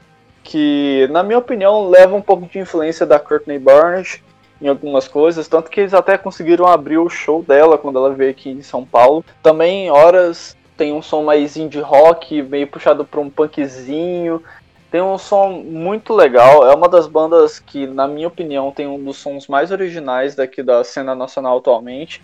que, 0.43 1.07
na 1.11 1.23
minha 1.23 1.37
opinião, 1.37 1.87
leva 1.89 2.15
um 2.15 2.21
pouco 2.21 2.47
de 2.47 2.59
influência 2.59 3.05
da 3.05 3.19
Courtney 3.19 3.59
Barnett 3.59 4.23
em 4.61 4.67
algumas 4.67 5.07
coisas, 5.07 5.47
tanto 5.47 5.69
que 5.69 5.81
eles 5.81 5.93
até 5.93 6.17
conseguiram 6.17 6.67
abrir 6.67 6.97
o 6.97 7.09
show 7.09 7.43
dela 7.43 7.77
quando 7.77 7.97
ela 7.97 8.13
veio 8.13 8.31
aqui 8.31 8.49
em 8.49 8.61
São 8.61 8.85
Paulo. 8.85 9.23
Também 9.41 9.91
horas 9.91 10.55
tem 10.83 10.91
um 10.91 11.01
som 11.01 11.23
mais 11.23 11.55
indie 11.55 11.79
rock, 11.79 12.41
meio 12.41 12.67
puxado 12.67 13.05
para 13.05 13.21
um 13.21 13.29
punkzinho. 13.29 14.43
Tem 14.91 15.01
um 15.01 15.17
som 15.17 15.49
muito 15.63 16.13
legal. 16.13 16.69
É 16.69 16.75
uma 16.75 16.89
das 16.89 17.07
bandas 17.07 17.57
que, 17.57 17.87
na 17.87 18.05
minha 18.05 18.27
opinião, 18.27 18.69
tem 18.69 18.85
um 18.85 19.01
dos 19.01 19.15
sons 19.15 19.47
mais 19.47 19.71
originais 19.71 20.35
daqui 20.35 20.61
da 20.61 20.83
cena 20.83 21.15
nacional 21.15 21.59
atualmente. 21.59 22.21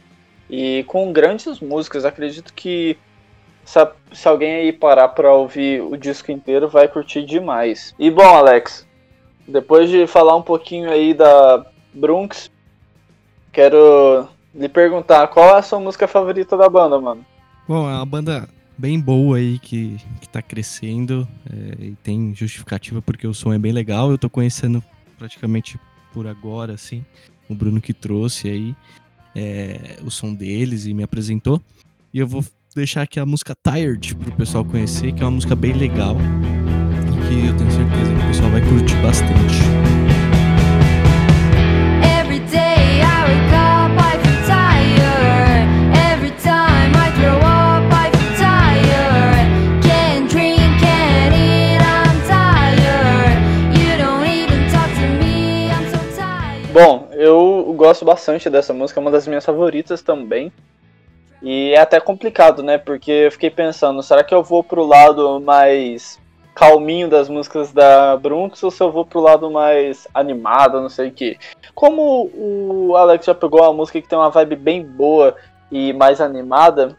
E 0.49 0.83
com 0.89 1.13
grandes 1.13 1.61
músicas. 1.61 2.03
Acredito 2.03 2.53
que 2.53 2.97
se, 3.63 3.79
se 4.11 4.27
alguém 4.27 4.55
aí 4.55 4.73
parar 4.73 5.07
para 5.07 5.33
ouvir 5.33 5.81
o 5.81 5.95
disco 5.95 6.29
inteiro, 6.29 6.67
vai 6.67 6.89
curtir 6.89 7.23
demais. 7.23 7.95
E 7.97 8.11
bom, 8.11 8.27
Alex, 8.27 8.85
depois 9.47 9.89
de 9.89 10.05
falar 10.05 10.35
um 10.35 10.41
pouquinho 10.41 10.91
aí 10.91 11.13
da 11.13 11.65
Brunx, 11.93 12.51
quero 13.53 14.27
lhe 14.53 14.67
perguntar 14.67 15.29
qual 15.29 15.55
é 15.55 15.59
a 15.59 15.61
sua 15.61 15.79
música 15.79 16.09
favorita 16.09 16.57
da 16.57 16.67
banda, 16.67 16.99
mano. 16.99 17.25
Bom, 17.69 17.87
é 17.87 17.93
uma 17.93 18.05
banda 18.05 18.49
bem 18.75 18.99
boa 18.99 19.37
aí 19.37 19.59
que, 19.59 19.95
que 20.19 20.27
tá 20.27 20.41
crescendo 20.41 21.27
é, 21.47 21.85
e 21.85 21.95
tem 22.01 22.33
justificativa 22.33 22.99
porque 22.99 23.27
o 23.27 23.33
som 23.33 23.53
é 23.53 23.59
bem 23.59 23.71
legal. 23.71 24.09
Eu 24.09 24.17
tô 24.17 24.27
conhecendo 24.27 24.83
praticamente 25.19 25.79
por 26.11 26.25
agora, 26.25 26.73
assim, 26.73 27.05
o 27.47 27.53
Bruno 27.53 27.79
que 27.79 27.93
trouxe 27.93 28.49
aí 28.49 28.75
é, 29.35 29.99
o 30.03 30.09
som 30.09 30.33
deles 30.33 30.87
e 30.87 30.95
me 30.95 31.03
apresentou. 31.03 31.61
E 32.11 32.17
eu 32.17 32.27
vou 32.27 32.43
deixar 32.75 33.03
aqui 33.03 33.19
a 33.19 33.25
música 33.27 33.53
Tired 33.63 34.15
pro 34.15 34.31
pessoal 34.31 34.65
conhecer, 34.65 35.11
que 35.13 35.21
é 35.21 35.25
uma 35.25 35.33
música 35.33 35.55
bem 35.55 35.73
legal 35.73 36.17
e 36.17 37.27
que 37.27 37.47
eu 37.49 37.55
tenho 37.55 37.71
certeza 37.71 38.15
que 38.15 38.23
o 38.23 38.27
pessoal 38.29 38.49
vai 38.49 38.67
curtir 38.67 38.95
bastante. 39.03 39.88
Gosto 57.79 58.05
bastante 58.05 58.49
dessa 58.49 58.73
música, 58.73 58.99
é 58.99 59.01
uma 59.01 59.09
das 59.09 59.25
minhas 59.25 59.45
favoritas 59.45 60.01
também. 60.01 60.51
E 61.41 61.71
é 61.71 61.79
até 61.79 61.99
complicado, 61.99 62.61
né? 62.61 62.77
Porque 62.77 63.11
eu 63.11 63.31
fiquei 63.31 63.49
pensando, 63.49 64.03
será 64.03 64.23
que 64.23 64.35
eu 64.35 64.43
vou 64.43 64.63
pro 64.63 64.85
lado 64.85 65.39
mais 65.39 66.19
calminho 66.53 67.07
das 67.07 67.29
músicas 67.29 67.71
da 67.71 68.17
Brunx 68.17 68.61
ou 68.61 68.69
se 68.69 68.83
eu 68.83 68.91
vou 68.91 69.05
pro 69.05 69.21
lado 69.21 69.49
mais 69.49 70.05
animado, 70.13 70.81
não 70.81 70.89
sei 70.89 71.07
o 71.07 71.11
que. 71.11 71.39
Como 71.73 72.29
o 72.35 72.97
Alex 72.97 73.25
já 73.25 73.33
pegou 73.33 73.61
uma 73.61 73.71
música 73.71 74.01
que 74.01 74.09
tem 74.09 74.19
uma 74.19 74.29
vibe 74.29 74.57
bem 74.57 74.83
boa 74.85 75.37
e 75.71 75.93
mais 75.93 76.19
animada, 76.19 76.97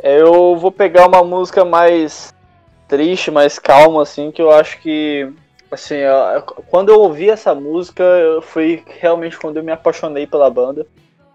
eu 0.00 0.56
vou 0.56 0.70
pegar 0.70 1.08
uma 1.08 1.24
música 1.24 1.64
mais 1.64 2.32
triste, 2.86 3.30
mais 3.30 3.58
calma, 3.58 4.02
assim, 4.02 4.30
que 4.30 4.40
eu 4.40 4.52
acho 4.52 4.80
que. 4.80 5.28
Assim, 5.70 5.96
quando 6.68 6.88
eu 6.88 7.00
ouvi 7.00 7.30
essa 7.30 7.54
música, 7.54 8.04
foi 8.42 8.82
realmente 8.86 9.38
quando 9.38 9.58
eu 9.58 9.62
me 9.62 9.70
apaixonei 9.70 10.26
pela 10.26 10.50
banda. 10.50 10.86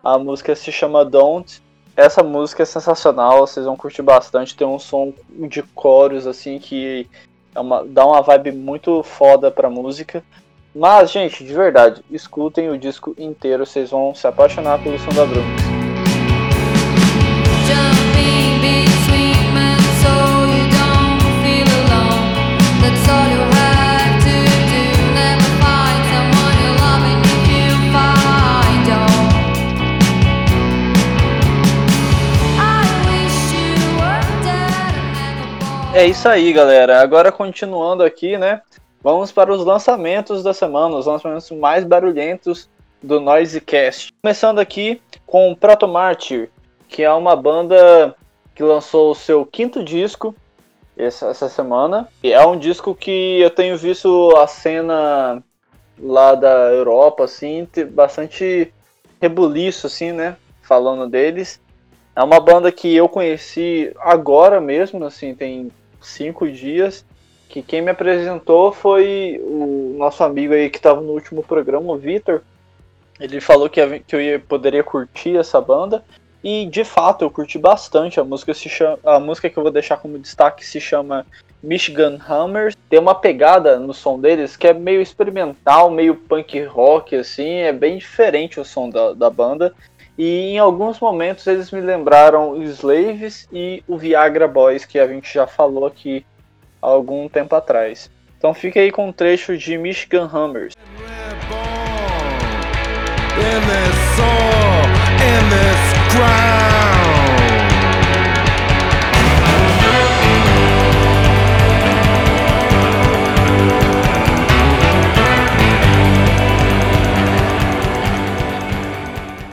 A 0.04 0.20
música 0.20 0.56
se 0.56 0.72
chama 0.72 1.06
Don't. 1.06 1.64
Essa 1.96 2.22
música 2.22 2.64
é 2.64 2.66
sensacional, 2.66 3.48
vocês 3.48 3.66
vão 3.66 3.78
curtir 3.78 4.02
bastante. 4.02 4.56
Tem 4.56 4.68
um 4.68 4.78
som 4.78 5.14
de 5.48 5.64
coros, 5.64 6.28
assim, 6.28 6.60
que 6.60 7.08
é 7.56 7.60
uma, 7.60 7.86
dá 7.86 8.06
uma 8.06 8.22
vibe 8.22 8.52
muito 8.52 9.02
foda 9.04 9.50
pra 9.50 9.70
música. 9.70 10.22
Mas, 10.76 11.10
gente, 11.10 11.42
de 11.46 11.54
verdade, 11.54 12.04
escutem 12.12 12.70
o 12.70 12.78
disco 12.78 13.16
inteiro, 13.18 13.66
vocês 13.66 13.92
vão 13.92 14.14
se 14.14 14.28
apaixonar 14.28 14.84
pelo 14.84 15.00
som 15.00 15.12
da 15.12 15.26
Bruna. 15.26 15.75
É 35.96 36.06
isso 36.06 36.28
aí, 36.28 36.52
galera. 36.52 37.00
Agora 37.00 37.32
continuando 37.32 38.04
aqui, 38.04 38.38
né? 38.38 38.62
Vamos 39.02 39.32
para 39.32 39.54
os 39.54 39.64
lançamentos 39.64 40.44
da 40.44 40.54
semana, 40.54 40.98
os 40.98 41.06
lançamentos 41.06 41.50
mais 41.52 41.86
barulhentos 41.86 42.70
do 43.02 43.22
Noisecast. 43.22 44.12
Começando 44.22 44.60
aqui 44.60 45.02
com 45.26 45.56
Proto 45.56 45.88
Martyr, 45.88 46.50
que 46.90 47.02
é 47.02 47.14
uma 47.14 47.34
banda 47.34 48.14
que 48.54 48.62
lançou 48.62 49.12
o 49.12 49.16
seu 49.16 49.46
quinto 49.46 49.82
disco 49.86 50.36
essa, 50.98 51.34
semana. 51.48 52.10
E 52.22 52.34
é 52.34 52.46
um 52.46 52.60
disco 52.60 52.94
que 52.94 53.40
eu 53.40 53.50
tenho 53.50 53.78
visto 53.78 54.36
a 54.36 54.48
cena 54.48 55.42
lá 55.98 56.36
da 56.36 56.74
Europa, 56.74 57.24
assim, 57.24 57.66
bastante 57.92 58.70
rebuliço, 59.22 59.88
assim, 59.88 60.12
né? 60.12 60.36
Falando 60.62 61.10
deles. 61.10 61.62
É 62.14 62.22
uma 62.22 62.42
banda 62.42 62.70
que 62.70 62.94
eu 62.94 63.08
conheci 63.08 63.94
agora 64.02 64.60
mesmo, 64.60 65.06
assim, 65.06 65.34
tem 65.34 65.72
cinco 66.06 66.50
dias, 66.50 67.06
que 67.50 67.62
quem 67.62 67.82
me 67.82 67.92
apresentou 67.92 68.72
foi 68.72 69.40
o 69.44 69.96
nosso 69.98 70.24
amigo 70.24 70.54
aí 70.54 70.70
que 70.70 70.78
estava 70.78 71.02
no 71.02 71.12
último 71.12 71.44
programa, 71.44 71.94
o 71.94 71.98
Vitor. 71.98 72.42
Ele 73.20 73.40
falou 73.40 73.70
que, 73.70 73.80
eu 73.80 74.22
ia, 74.22 74.40
poderia 74.40 74.84
curtir 74.84 75.38
essa 75.38 75.62
banda. 75.62 76.04
E 76.44 76.68
de 76.68 76.84
fato 76.84 77.24
eu 77.24 77.32
curti 77.32 77.58
bastante. 77.58 78.20
A 78.20 78.24
música, 78.24 78.54
se 78.54 78.70
chama, 78.70 79.00
a 79.04 79.20
música 79.20 79.50
que 79.50 79.58
eu 79.58 79.64
vou 79.64 79.72
deixar 79.72 79.98
como 79.98 80.20
destaque 80.20 80.66
se 80.66 80.80
chama 80.80 81.26
Michigan 81.64 82.20
Hammers. 82.28 82.76
Tem 82.90 83.00
uma 83.00 83.16
pegada 83.16 83.80
no 83.80 83.94
som 83.94 84.20
deles 84.20 84.56
que 84.56 84.68
é 84.68 84.74
meio 84.74 85.02
experimental, 85.02 85.90
meio 85.90 86.16
punk 86.16 86.62
rock, 86.66 87.16
assim. 87.16 87.50
É 87.50 87.74
bem 87.74 87.98
diferente 87.98 88.60
o 88.60 88.66
som 88.66 88.90
da, 88.90 89.14
da 89.14 89.30
banda. 89.30 89.74
E 90.18 90.54
em 90.54 90.60
alguns 90.60 91.00
momentos 91.00 91.46
eles 91.48 91.72
me 91.72 91.82
lembraram 91.82 92.62
Slaves 92.64 93.48
e 93.52 93.84
o 93.88 93.98
Viagra 93.98 94.48
Boys, 94.48 94.86
que 94.86 94.98
a 94.98 95.08
gente 95.08 95.34
já 95.34 95.46
falou 95.46 95.86
aqui 95.86 96.26
há 96.82 96.88
algum 96.88 97.28
tempo 97.28 97.56
atrás. 97.56 98.10
Então 98.38 98.54
fique 98.54 98.80
aí 98.80 98.92
com 98.92 99.10
um 99.10 99.12
trecho 99.12 99.58
de 99.58 99.78
Michigan 99.78 100.30
Hammers. 100.32 100.74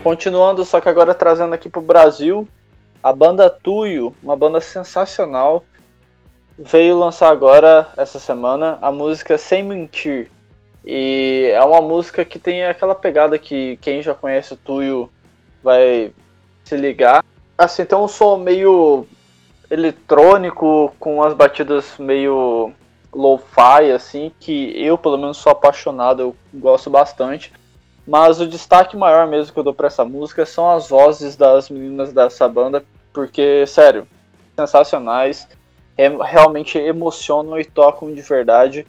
Continuando, 0.02 0.64
só 0.64 0.80
que 0.80 0.88
agora 0.88 1.14
trazendo 1.14 1.54
aqui 1.54 1.68
pro 1.68 1.80
Brasil, 1.80 2.48
a 3.00 3.12
banda 3.12 3.48
Tuyo, 3.48 4.12
uma 4.20 4.34
banda 4.34 4.60
sensacional, 4.60 5.64
veio 6.58 6.98
lançar 6.98 7.30
agora, 7.30 7.88
essa 7.96 8.18
semana, 8.18 8.78
a 8.82 8.90
música 8.90 9.38
Sem 9.38 9.62
Mentir. 9.62 10.28
E 10.84 11.52
é 11.54 11.62
uma 11.62 11.80
música 11.80 12.24
que 12.24 12.36
tem 12.36 12.64
aquela 12.64 12.96
pegada 12.96 13.38
que 13.38 13.76
quem 13.80 14.02
já 14.02 14.12
conhece 14.12 14.54
o 14.54 14.56
Tuyo 14.56 15.08
vai 15.62 16.12
se 16.64 16.76
ligar. 16.76 17.24
Assim, 17.56 17.84
tem 17.84 17.96
um 17.96 18.08
som 18.08 18.36
meio 18.36 19.06
eletrônico, 19.70 20.92
com 20.98 21.22
as 21.22 21.32
batidas 21.32 21.96
meio 21.96 22.72
lo-fi, 23.14 23.92
assim, 23.94 24.32
que 24.40 24.72
eu 24.76 24.98
pelo 24.98 25.16
menos 25.16 25.36
sou 25.36 25.52
apaixonado, 25.52 26.22
eu 26.22 26.36
gosto 26.52 26.90
bastante. 26.90 27.52
Mas 28.06 28.40
o 28.40 28.46
destaque 28.46 28.96
maior 28.96 29.26
mesmo 29.28 29.52
que 29.52 29.58
eu 29.58 29.64
dou 29.64 29.74
pra 29.74 29.86
essa 29.86 30.04
música 30.04 30.44
são 30.44 30.70
as 30.70 30.88
vozes 30.88 31.36
das 31.36 31.70
meninas 31.70 32.12
dessa 32.12 32.48
banda, 32.48 32.84
porque, 33.12 33.64
sério, 33.66 34.06
sensacionais, 34.56 35.46
é, 35.96 36.08
realmente 36.08 36.78
emocionam 36.78 37.58
e 37.58 37.64
tocam 37.64 38.12
de 38.12 38.22
verdade. 38.22 38.86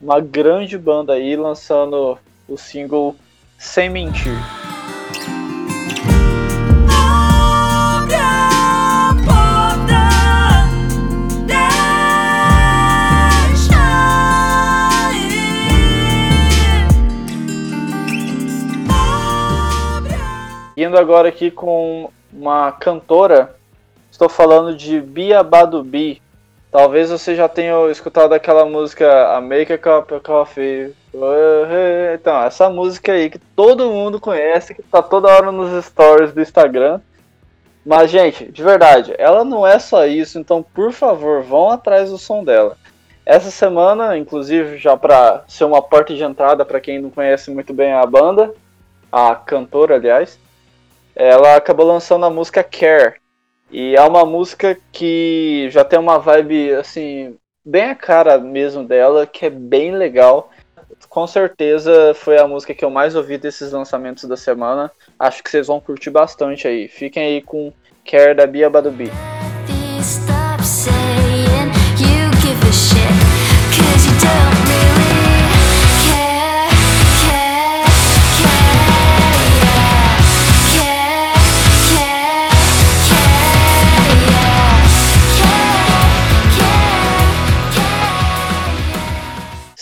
Uma 0.00 0.20
grande 0.20 0.76
banda 0.76 1.14
aí 1.14 1.36
lançando 1.36 2.18
o 2.48 2.56
single 2.56 3.14
Sem 3.56 3.88
Mentir. 3.90 4.67
Indo 20.80 20.96
agora 20.96 21.28
aqui 21.28 21.50
com 21.50 22.08
uma 22.32 22.70
cantora, 22.70 23.56
estou 24.12 24.28
falando 24.28 24.76
de 24.76 25.00
Bia 25.00 25.42
Badubi. 25.42 26.22
Talvez 26.70 27.10
você 27.10 27.34
já 27.34 27.48
tenha 27.48 27.74
escutado 27.90 28.32
aquela 28.32 28.64
música 28.64 29.34
A 29.34 29.40
Make 29.40 29.72
a 29.72 29.76
Cup 29.76 30.12
of 30.12 30.22
Coffee. 30.22 30.94
Então, 32.14 32.40
essa 32.44 32.70
música 32.70 33.10
aí 33.10 33.28
que 33.28 33.40
todo 33.40 33.90
mundo 33.90 34.20
conhece, 34.20 34.72
que 34.72 34.80
tá 34.84 35.02
toda 35.02 35.26
hora 35.26 35.50
nos 35.50 35.84
stories 35.84 36.32
do 36.32 36.40
Instagram. 36.40 37.00
Mas, 37.84 38.08
gente, 38.08 38.44
de 38.44 38.62
verdade, 38.62 39.12
ela 39.18 39.42
não 39.42 39.66
é 39.66 39.80
só 39.80 40.06
isso, 40.06 40.38
então 40.38 40.62
por 40.62 40.92
favor, 40.92 41.42
vão 41.42 41.70
atrás 41.70 42.08
do 42.08 42.18
som 42.18 42.44
dela. 42.44 42.76
Essa 43.26 43.50
semana, 43.50 44.16
inclusive, 44.16 44.78
já 44.78 44.96
para 44.96 45.42
ser 45.48 45.64
uma 45.64 45.82
porta 45.82 46.14
de 46.14 46.22
entrada 46.22 46.64
para 46.64 46.78
quem 46.78 47.00
não 47.00 47.10
conhece 47.10 47.50
muito 47.50 47.74
bem 47.74 47.92
a 47.92 48.06
banda, 48.06 48.54
a 49.10 49.34
cantora, 49.34 49.96
aliás, 49.96 50.38
ela 51.18 51.56
acabou 51.56 51.84
lançando 51.84 52.24
a 52.24 52.30
música 52.30 52.62
Care. 52.62 53.16
E 53.70 53.96
é 53.96 54.02
uma 54.02 54.24
música 54.24 54.78
que 54.92 55.68
já 55.70 55.84
tem 55.84 55.98
uma 55.98 56.18
vibe, 56.18 56.72
assim, 56.74 57.36
bem 57.64 57.90
a 57.90 57.94
cara 57.94 58.38
mesmo 58.38 58.84
dela, 58.84 59.26
que 59.26 59.44
é 59.44 59.50
bem 59.50 59.94
legal. 59.94 60.50
Com 61.08 61.26
certeza 61.26 62.14
foi 62.14 62.38
a 62.38 62.46
música 62.46 62.72
que 62.72 62.84
eu 62.84 62.90
mais 62.90 63.14
ouvi 63.14 63.36
desses 63.36 63.72
lançamentos 63.72 64.24
da 64.24 64.36
semana. 64.36 64.90
Acho 65.18 65.42
que 65.42 65.50
vocês 65.50 65.66
vão 65.66 65.80
curtir 65.80 66.10
bastante 66.10 66.66
aí. 66.66 66.88
Fiquem 66.88 67.24
aí 67.24 67.42
com 67.42 67.72
Care 68.08 68.34
da 68.34 68.46
Bia 68.46 68.70
Badubi. 68.70 69.10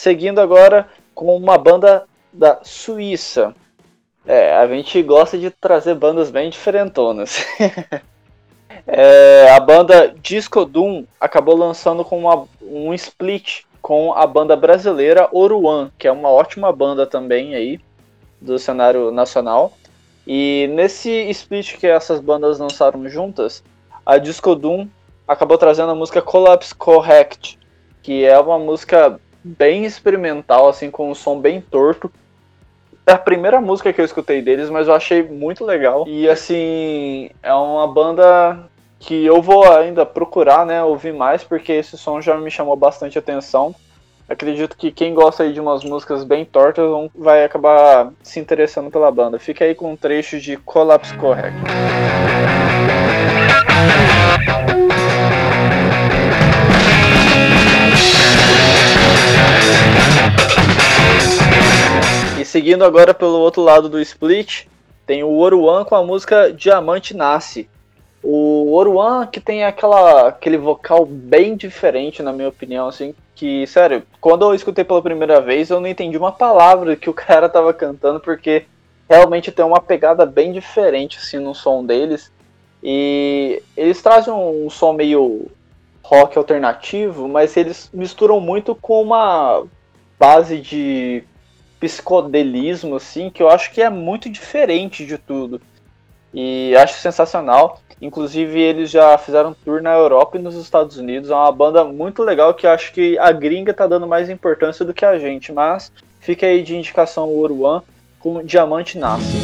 Seguindo 0.07 0.41
agora 0.41 0.87
com 1.13 1.37
uma 1.37 1.59
banda 1.59 2.05
da 2.33 2.61
Suíça. 2.63 3.53
É, 4.25 4.55
a 4.55 4.65
gente 4.69 5.03
gosta 5.03 5.37
de 5.37 5.51
trazer 5.51 5.97
bandas 5.97 6.31
bem 6.31 6.49
diferentonas. 6.49 7.45
é, 8.87 9.51
a 9.51 9.59
banda 9.59 10.15
Disco 10.23 10.65
Doom 10.65 11.05
acabou 11.21 11.57
lançando 11.57 12.05
com 12.05 12.21
uma, 12.21 12.47
um 12.63 12.95
split 12.95 13.65
com 13.83 14.15
a 14.15 14.25
banda 14.29 14.55
brasileira 14.55 15.29
Oruan, 15.33 15.91
que 15.99 16.07
é 16.07 16.13
uma 16.13 16.29
ótima 16.29 16.71
banda 16.71 17.05
também 17.05 17.57
aí. 17.57 17.81
do 18.41 18.61
cenário 18.61 19.11
nacional. 19.11 19.73
E 20.25 20.71
nesse 20.73 21.11
split 21.31 21.79
que 21.79 21.89
essas 21.89 22.21
bandas 22.21 22.61
lançaram 22.61 23.09
juntas, 23.09 23.61
a 24.05 24.19
Disco 24.19 24.55
Doom 24.55 24.87
acabou 25.27 25.59
trazendo 25.59 25.91
a 25.91 25.97
música 25.97 26.23
Collapse 26.23 26.73
Correct, 26.77 27.59
que 28.05 28.25
é 28.25 28.39
uma 28.39 28.57
música 28.57 29.19
bem 29.47 29.85
experimental, 29.85 30.69
assim, 30.69 30.91
com 30.91 31.11
um 31.11 31.15
som 31.15 31.39
bem 31.39 31.61
torto. 31.61 32.11
É 33.07 33.13
a 33.13 33.19
primeira 33.19 33.61
música 33.61 33.93
que 33.93 34.01
eu 34.01 34.05
escutei 34.05 34.43
deles, 34.43 34.69
mas 34.69 34.89
eu 34.89 34.95
achei 34.95 35.23
muito 35.23 35.65
legal. 35.65 36.05
E 36.09 36.29
assim, 36.29 37.31
é 37.41 37.55
uma 37.55 37.87
banda 37.87 38.69
que 38.99 39.25
eu 39.25 39.41
vou 39.41 39.71
ainda 39.71 40.05
procurar, 40.05 40.67
né, 40.67 40.83
ouvir 40.83 41.13
mais, 41.13 41.45
porque 41.45 41.73
esse 41.73 41.97
som 41.97 42.21
já 42.21 42.37
me 42.37 42.51
chamou 42.51 42.75
bastante 42.75 43.17
atenção. 43.17 43.75
Acredito 44.29 44.77
que 44.77 44.91
quem 44.91 45.15
gosta 45.15 45.45
aí 45.45 45.53
de 45.53 45.61
umas 45.61 45.85
músicas 45.85 46.25
bem 46.25 46.45
tortas 46.45 46.85
vai 47.15 47.45
acabar 47.45 48.11
se 48.25 48.41
interessando 48.41 48.91
pela 48.91 49.13
banda. 49.13 49.39
Fica 49.39 49.65
aí 49.65 49.73
com 49.73 49.93
um 49.93 49.97
trecho 49.97 50.41
de 50.41 50.57
Collapse 50.57 51.15
Correct. 51.15 51.57
Seguindo 62.57 62.87
agora 62.87 63.13
pelo 63.13 63.39
outro 63.39 63.61
lado 63.61 63.87
do 63.87 64.01
split, 64.01 64.65
tem 65.05 65.23
o 65.23 65.37
Oruan 65.37 65.85
com 65.85 65.95
a 65.95 66.03
música 66.03 66.51
Diamante 66.51 67.15
Nasce. 67.15 67.69
O 68.23 68.73
Oruan 68.73 69.27
que 69.27 69.41
tem 69.41 69.63
aquela, 69.63 70.29
aquele 70.29 70.57
vocal 70.57 71.05
bem 71.05 71.55
diferente, 71.55 72.23
na 72.23 72.33
minha 72.33 72.49
opinião, 72.49 72.89
assim, 72.89 73.15
que, 73.35 73.67
sério, 73.67 74.05
quando 74.23 74.47
eu 74.47 74.55
escutei 74.55 74.85
pela 74.85 75.03
primeira 75.03 75.39
vez, 75.39 75.69
eu 75.69 75.81
não 75.81 75.87
entendi 75.87 76.17
uma 76.17 76.33
palavra 76.33 76.97
que 76.97 77.11
o 77.11 77.13
cara 77.15 77.47
tava 77.47 77.75
cantando, 77.75 78.21
porque 78.21 78.65
realmente 79.07 79.53
tem 79.53 79.63
uma 79.63 79.79
pegada 79.79 80.25
bem 80.25 80.51
diferente, 80.51 81.19
assim, 81.19 81.39
no 81.39 81.55
som 81.55 81.85
deles. 81.85 82.33
E 82.83 83.63
eles 83.77 84.01
trazem 84.01 84.33
um 84.33 84.71
som 84.71 84.95
meio 84.95 85.51
rock 86.03 86.39
alternativo, 86.39 87.29
mas 87.29 87.55
eles 87.55 87.91
misturam 87.93 88.41
muito 88.41 88.75
com 88.75 89.03
uma 89.03 89.63
base 90.19 90.59
de 90.59 91.23
psicodelismo, 91.81 92.97
assim, 92.97 93.31
que 93.31 93.43
eu 93.43 93.49
acho 93.49 93.71
que 93.71 93.83
é 93.83 93.91
muito 93.91 94.29
diferente 94.31 95.05
de 95.07 95.19
tudo. 95.19 95.61
E 96.33 96.75
acho 96.77 97.01
sensacional. 97.01 97.81
Inclusive, 98.01 98.61
eles 98.61 98.91
já 98.91 99.17
fizeram 99.17 99.55
tour 99.65 99.81
na 99.81 99.95
Europa 99.95 100.37
e 100.37 100.43
nos 100.43 100.55
Estados 100.55 100.99
Unidos. 100.99 101.31
É 101.31 101.35
uma 101.35 101.53
banda 101.53 101.83
muito 101.85 102.23
legal 102.23 102.53
que 102.53 102.67
acho 102.67 102.93
que 102.93 103.19
a 103.19 103.33
gringa 103.33 103.73
tá 103.73 103.87
dando 103.87 104.07
mais 104.07 104.29
importância 104.29 104.85
do 104.85 104.93
que 104.93 105.05
a 105.05 105.19
gente. 105.19 105.53
Mas 105.53 105.91
fica 106.21 106.47
aí 106.47 106.63
de 106.63 106.77
indicação 106.77 107.29
o 107.29 107.39
Oruan 107.39 107.83
com 108.19 108.43
Diamante 108.43 108.99
Nasce. 108.99 109.37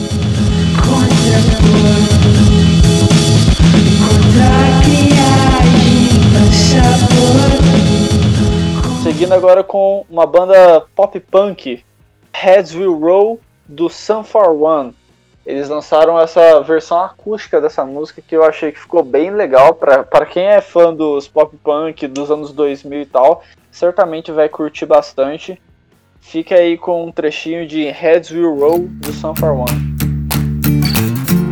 Seguindo 9.02 9.32
agora 9.32 9.64
com 9.64 10.04
uma 10.10 10.26
banda 10.26 10.84
pop 10.94 11.18
punk, 11.18 11.82
Heads 12.34 12.74
Will 12.74 12.98
Roll, 12.98 13.40
do 13.66 13.88
Sun 13.88 14.24
For 14.24 14.50
One. 14.50 14.94
Eles 15.44 15.68
lançaram 15.68 16.18
essa 16.20 16.60
versão 16.62 17.02
acústica 17.02 17.60
dessa 17.60 17.84
música 17.84 18.22
que 18.22 18.36
eu 18.36 18.44
achei 18.44 18.70
que 18.70 18.78
ficou 18.78 19.02
bem 19.02 19.30
legal. 19.30 19.74
para 19.74 20.26
quem 20.26 20.44
é 20.44 20.60
fã 20.60 20.94
dos 20.94 21.26
pop 21.26 21.56
punk 21.64 22.06
dos 22.06 22.30
anos 22.30 22.52
2000 22.52 23.02
e 23.02 23.06
tal, 23.06 23.42
certamente 23.70 24.30
vai 24.30 24.48
curtir 24.48 24.86
bastante. 24.86 25.60
Fica 26.20 26.54
aí 26.54 26.78
com 26.78 27.06
um 27.06 27.10
trechinho 27.12 27.66
de 27.66 27.84
Heads 27.90 28.30
Will 28.30 28.54
Roll 28.56 28.86
do 28.88 29.12
Sun 29.12 29.34
For 29.34 29.52
One. 29.52 29.92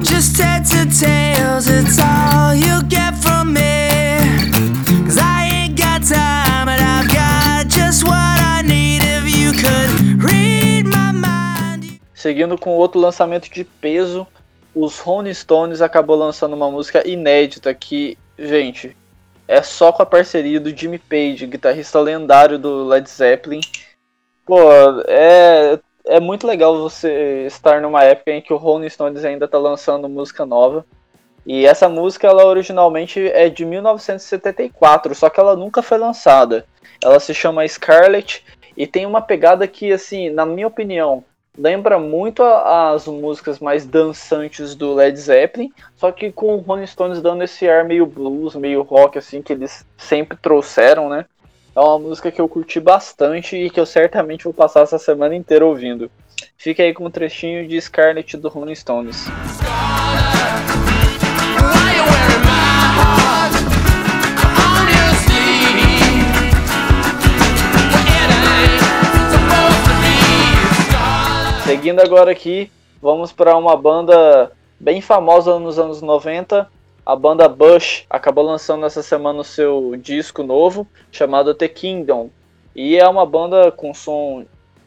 Just 0.02 0.36
tails, 0.36 1.66
it's 1.68 1.98
all 1.98 2.54
you 2.54 2.82
get 2.88 3.14
from 3.16 3.52
me. 3.52 3.88
Cause 5.04 5.18
I 5.18 5.48
ain't 5.52 5.76
got 5.76 6.02
time, 6.02 6.68
I've 6.68 7.08
got 7.08 7.68
just 7.68 8.04
what 8.04 8.14
I 8.14 8.62
need 8.62 9.02
if 9.02 9.36
you 9.36 9.52
could. 9.52 10.39
Seguindo 12.20 12.58
com 12.58 12.76
outro 12.76 13.00
lançamento 13.00 13.48
de 13.48 13.64
peso, 13.64 14.26
os 14.74 14.98
Rolling 14.98 15.32
Stones 15.32 15.80
acabou 15.80 16.14
lançando 16.16 16.52
uma 16.54 16.70
música 16.70 17.08
inédita 17.08 17.72
que, 17.72 18.18
gente, 18.38 18.94
é 19.48 19.62
só 19.62 19.90
com 19.90 20.02
a 20.02 20.06
parceria 20.06 20.60
do 20.60 20.68
Jimmy 20.68 20.98
Page, 20.98 21.46
guitarrista 21.46 21.98
lendário 21.98 22.58
do 22.58 22.84
Led 22.84 23.08
Zeppelin. 23.08 23.62
Pô, 24.44 24.58
é 25.08 25.78
é 26.04 26.20
muito 26.20 26.46
legal 26.46 26.78
você 26.78 27.46
estar 27.46 27.80
numa 27.80 28.04
época 28.04 28.32
em 28.32 28.42
que 28.42 28.52
o 28.52 28.58
Rolling 28.58 28.90
Stones 28.90 29.24
ainda 29.24 29.46
está 29.46 29.56
lançando 29.56 30.06
música 30.06 30.44
nova. 30.44 30.84
E 31.46 31.64
essa 31.64 31.88
música, 31.88 32.26
ela 32.26 32.44
originalmente 32.44 33.18
é 33.28 33.48
de 33.48 33.64
1974, 33.64 35.14
só 35.14 35.30
que 35.30 35.40
ela 35.40 35.56
nunca 35.56 35.80
foi 35.80 35.96
lançada. 35.96 36.66
Ela 37.02 37.18
se 37.18 37.32
chama 37.32 37.66
Scarlet 37.66 38.44
e 38.76 38.86
tem 38.86 39.06
uma 39.06 39.22
pegada 39.22 39.66
que, 39.66 39.90
assim, 39.90 40.28
na 40.28 40.44
minha 40.44 40.66
opinião, 40.66 41.24
lembra 41.60 41.98
muito 41.98 42.42
as 42.42 43.06
músicas 43.06 43.58
mais 43.58 43.84
dançantes 43.84 44.74
do 44.74 44.94
Led 44.94 45.18
Zeppelin, 45.18 45.70
só 45.94 46.10
que 46.10 46.32
com 46.32 46.54
o 46.54 46.58
Rolling 46.58 46.86
Stones 46.86 47.20
dando 47.20 47.44
esse 47.44 47.68
ar 47.68 47.84
meio 47.84 48.06
blues, 48.06 48.54
meio 48.54 48.82
rock, 48.82 49.18
assim, 49.18 49.42
que 49.42 49.52
eles 49.52 49.84
sempre 49.98 50.38
trouxeram, 50.40 51.10
né? 51.10 51.26
É 51.76 51.80
uma 51.80 51.98
música 51.98 52.32
que 52.32 52.40
eu 52.40 52.48
curti 52.48 52.80
bastante 52.80 53.56
e 53.56 53.68
que 53.68 53.78
eu 53.78 53.86
certamente 53.86 54.44
vou 54.44 54.54
passar 54.54 54.80
essa 54.80 54.98
semana 54.98 55.36
inteira 55.36 55.64
ouvindo. 55.64 56.10
Fica 56.56 56.82
aí 56.82 56.94
com 56.94 57.04
um 57.04 57.10
trechinho 57.10 57.68
de 57.68 57.80
Scarlet 57.80 58.36
do 58.38 58.48
Rolling 58.48 58.74
Stones. 58.74 59.26
Seguindo 71.70 72.00
agora 72.00 72.32
aqui, 72.32 72.68
vamos 73.00 73.30
para 73.30 73.56
uma 73.56 73.76
banda 73.76 74.50
bem 74.80 75.00
famosa 75.00 75.56
nos 75.60 75.78
anos 75.78 76.02
90, 76.02 76.68
a 77.06 77.14
banda 77.14 77.48
Bush 77.48 78.04
acabou 78.10 78.44
lançando 78.44 78.84
essa 78.84 79.04
semana 79.04 79.38
o 79.38 79.44
seu 79.44 79.94
disco 79.96 80.42
novo, 80.42 80.84
chamado 81.12 81.54
The 81.54 81.68
Kingdom. 81.68 82.28
E 82.74 82.96
é 82.96 83.06
uma 83.06 83.24
banda 83.24 83.70
com 83.70 83.94
som 83.94 84.44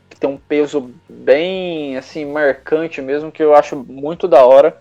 que 0.09 0.19
tem 0.19 0.29
um 0.29 0.35
peso 0.35 0.91
bem 1.07 1.95
assim 1.95 2.25
marcante 2.25 3.01
mesmo, 3.01 3.31
que 3.31 3.41
eu 3.41 3.55
acho 3.55 3.77
muito 3.77 4.27
da 4.27 4.45
hora. 4.45 4.77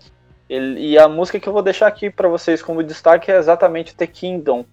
e 0.49 0.97
a 0.97 1.07
música 1.07 1.39
que 1.39 1.47
eu 1.47 1.53
vou 1.53 1.61
deixar 1.61 1.87
aqui 1.87 2.09
para 2.09 2.27
vocês 2.27 2.61
como 2.61 2.83
destaque 2.83 3.31
é 3.31 3.37
exatamente 3.37 3.95
The 3.95 4.07
Kingdom. 4.07 4.65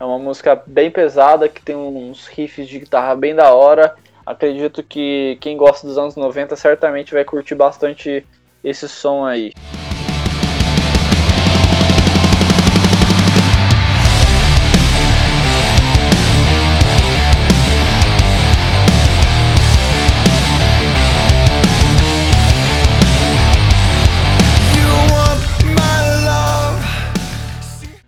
É 0.00 0.04
uma 0.04 0.18
música 0.18 0.60
bem 0.66 0.90
pesada, 0.90 1.48
que 1.48 1.62
tem 1.62 1.76
uns 1.76 2.26
riffs 2.26 2.66
de 2.66 2.80
guitarra 2.80 3.14
bem 3.14 3.32
da 3.32 3.54
hora. 3.54 3.94
Acredito 4.26 4.82
que 4.82 5.36
quem 5.40 5.56
gosta 5.56 5.86
dos 5.86 5.98
anos 5.98 6.16
90 6.16 6.56
certamente 6.56 7.12
vai 7.12 7.24
curtir 7.24 7.54
bastante 7.54 8.24
esse 8.62 8.88
som 8.88 9.24
aí. 9.24 9.52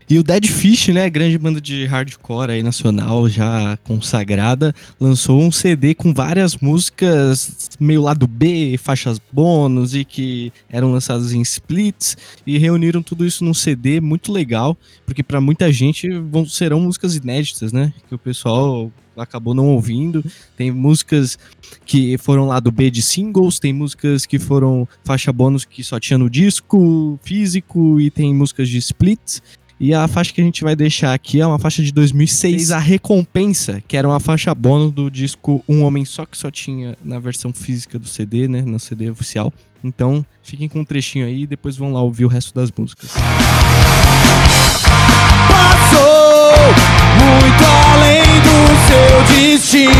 E 0.09 0.21
o 0.21 0.23
Dead 0.23 0.47
Fish, 0.47 0.87
né, 0.89 1.11
grande 1.11 1.37
banda 1.37 1.61
de 1.61 1.85
hardcore 1.85 2.53
aí 2.53 2.63
nacional, 2.63 3.29
já 3.29 3.77
consagrada, 3.83 4.73
lançou 5.01 5.43
um 5.43 5.51
CD 5.51 5.97
com 5.97 6.15
várias 6.15 6.57
músicas 6.57 7.71
meio 7.81 8.03
lado 8.03 8.25
B, 8.29 8.79
faixas 8.79 9.21
bônus 9.33 9.97
e 9.97 10.05
que 10.05 10.53
eram 10.71 10.93
lançadas 10.93 11.33
em 11.33 11.41
splits 11.41 12.17
e 12.47 12.57
reuniram 12.57 13.03
tudo 13.03 13.27
isso 13.27 13.45
num 13.45 13.53
CD 13.53 14.01
muito 14.01 14.31
legal, 14.31 14.77
porque 15.05 15.25
para 15.25 15.41
muita 15.41 15.73
gente 15.73 16.09
vão 16.09 16.47
serão 16.47 16.81
músicas 16.81 17.17
inéditas, 17.17 17.73
né, 17.73 17.93
que 18.09 18.15
o 18.15 18.19
pessoal 18.19 18.93
acabou 19.17 19.55
não 19.55 19.69
ouvindo. 19.71 20.25
Tem 20.57 20.71
músicas 20.71 21.37
que 21.85 22.17
foram 22.19 22.47
lá 22.47 22.61
do 22.61 22.71
B 22.71 22.91
de 22.91 23.03
singles, 23.03 23.59
tem 23.59 23.73
músicas 23.73 24.25
que 24.25 24.39
foram 24.39 24.87
faixa 25.05 25.33
bônus 25.33 25.65
que 25.65 25.83
só 25.83 25.99
tinha 25.99 26.19
no 26.19 26.31
disco 26.31 27.19
físico 27.25 28.01
e 28.01 28.09
tem 28.11 28.33
músicas 28.33 28.69
de 28.69 28.79
splits. 28.79 29.43
E 29.79 29.93
a 29.93 30.09
faixa 30.09 30.33
que 30.33 30.41
a 30.41 30.45
gente 30.45 30.65
vai 30.65 30.75
deixar 30.75 31.13
aqui 31.13 31.39
é 31.41 31.47
uma 31.47 31.59
faixa 31.59 31.83
de 31.83 31.93
2006, 31.93 32.71
a 32.71 32.79
Recompensa, 32.79 33.83
que 33.87 33.95
era 33.95 34.09
uma 34.09 34.19
faixa 34.19 34.55
bônus 34.55 34.91
do 34.91 35.11
disco 35.11 35.63
Um 35.69 35.83
Homem 35.83 36.03
Só, 36.05 36.25
que 36.25 36.39
só 36.39 36.51
tinha 36.51 36.97
na 37.05 37.19
versão 37.19 37.53
física 37.53 37.99
do 37.99 38.09
CD, 38.09 38.49
né, 38.49 38.63
no 38.63 38.81
CD 38.81 39.11
oficial. 39.11 39.53
Então, 39.85 40.25
fiquem 40.43 40.67
com 40.67 40.81
um 40.81 40.85
trechinho 40.85 41.27
aí 41.27 41.43
e 41.43 41.47
depois 41.47 41.77
vão 41.77 41.93
lá 41.93 42.01
ouvir 42.01 42.25
o 42.25 42.29
resto 42.29 42.55
das 42.55 42.71
músicas. 42.73 43.11
Passou 45.47 46.57
muito 47.21 47.65
além 47.93 48.23
do 48.41 48.57
seu 48.87 49.37
destino 49.37 49.93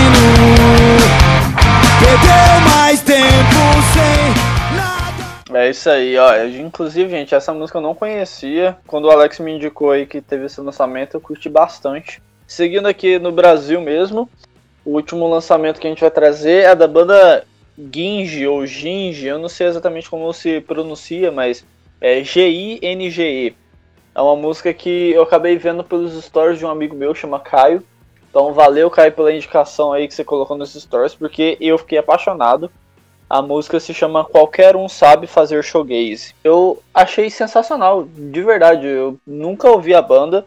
Perdeu 2.01 2.71
mais 2.71 3.01
tempo 3.01 3.59
sem 3.93 4.56
É 5.59 5.71
isso 5.71 5.89
aí, 5.89 6.19
ó. 6.19 6.45
Inclusive, 6.45 7.09
gente, 7.09 7.35
essa 7.35 7.55
música 7.55 7.79
eu 7.79 7.83
não 7.83 7.95
conhecia. 7.95 8.77
Quando 8.87 9.07
o 9.07 9.11
Alex 9.11 9.39
me 9.39 9.53
indicou 9.53 9.91
aí 9.91 10.05
que 10.05 10.21
teve 10.21 10.45
esse 10.45 10.61
lançamento, 10.61 11.15
eu 11.15 11.21
curti 11.21 11.49
bastante. 11.49 12.23
Seguindo 12.47 12.87
aqui 12.87 13.19
no 13.19 13.33
Brasil 13.33 13.81
mesmo, 13.81 14.29
o 14.85 14.91
último 14.91 15.27
lançamento 15.27 15.81
que 15.81 15.87
a 15.87 15.91
gente 15.91 16.03
vai 16.03 16.11
trazer 16.11 16.65
é 16.65 16.75
da 16.75 16.87
banda 16.87 17.47
Ginge 17.91 18.47
ou 18.47 18.67
Ginge, 18.67 19.29
eu 19.29 19.39
não 19.39 19.49
sei 19.49 19.67
exatamente 19.69 20.11
como 20.11 20.31
se 20.31 20.61
pronuncia, 20.61 21.33
mas 21.33 21.65
é 22.03 22.23
G-I-N-G-E. 22.23 23.57
É 24.15 24.21
uma 24.21 24.37
música 24.37 24.75
que 24.75 25.13
eu 25.13 25.23
acabei 25.23 25.57
vendo 25.57 25.83
pelos 25.83 26.23
stories 26.23 26.59
de 26.59 26.67
um 26.67 26.71
amigo 26.71 26.95
meu, 26.95 27.15
chama 27.15 27.41
Caio. 27.41 27.83
Então 28.29 28.53
valeu, 28.53 28.91
Caio, 28.91 29.13
pela 29.13 29.33
indicação 29.33 29.91
aí 29.91 30.07
que 30.07 30.13
você 30.13 30.23
colocou 30.23 30.55
nos 30.55 30.75
stories, 30.75 31.15
porque 31.15 31.57
eu 31.63 31.79
fiquei 31.79 31.97
apaixonado. 31.97 32.71
A 33.29 33.43
música 33.43 33.81
se 33.81 33.93
chama 33.93 34.25
Qualquer 34.25 34.77
Um 34.77 34.89
Sabe 34.89 35.27
Fazer 35.27 35.65
Showgaze. 35.65 36.33
Eu 36.45 36.81
achei 36.95 37.29
sensacional, 37.29 38.05
de 38.05 38.43
verdade. 38.43 38.87
Eu 38.87 39.19
nunca 39.27 39.69
ouvi 39.69 39.95
a 39.95 40.01
banda, 40.01 40.47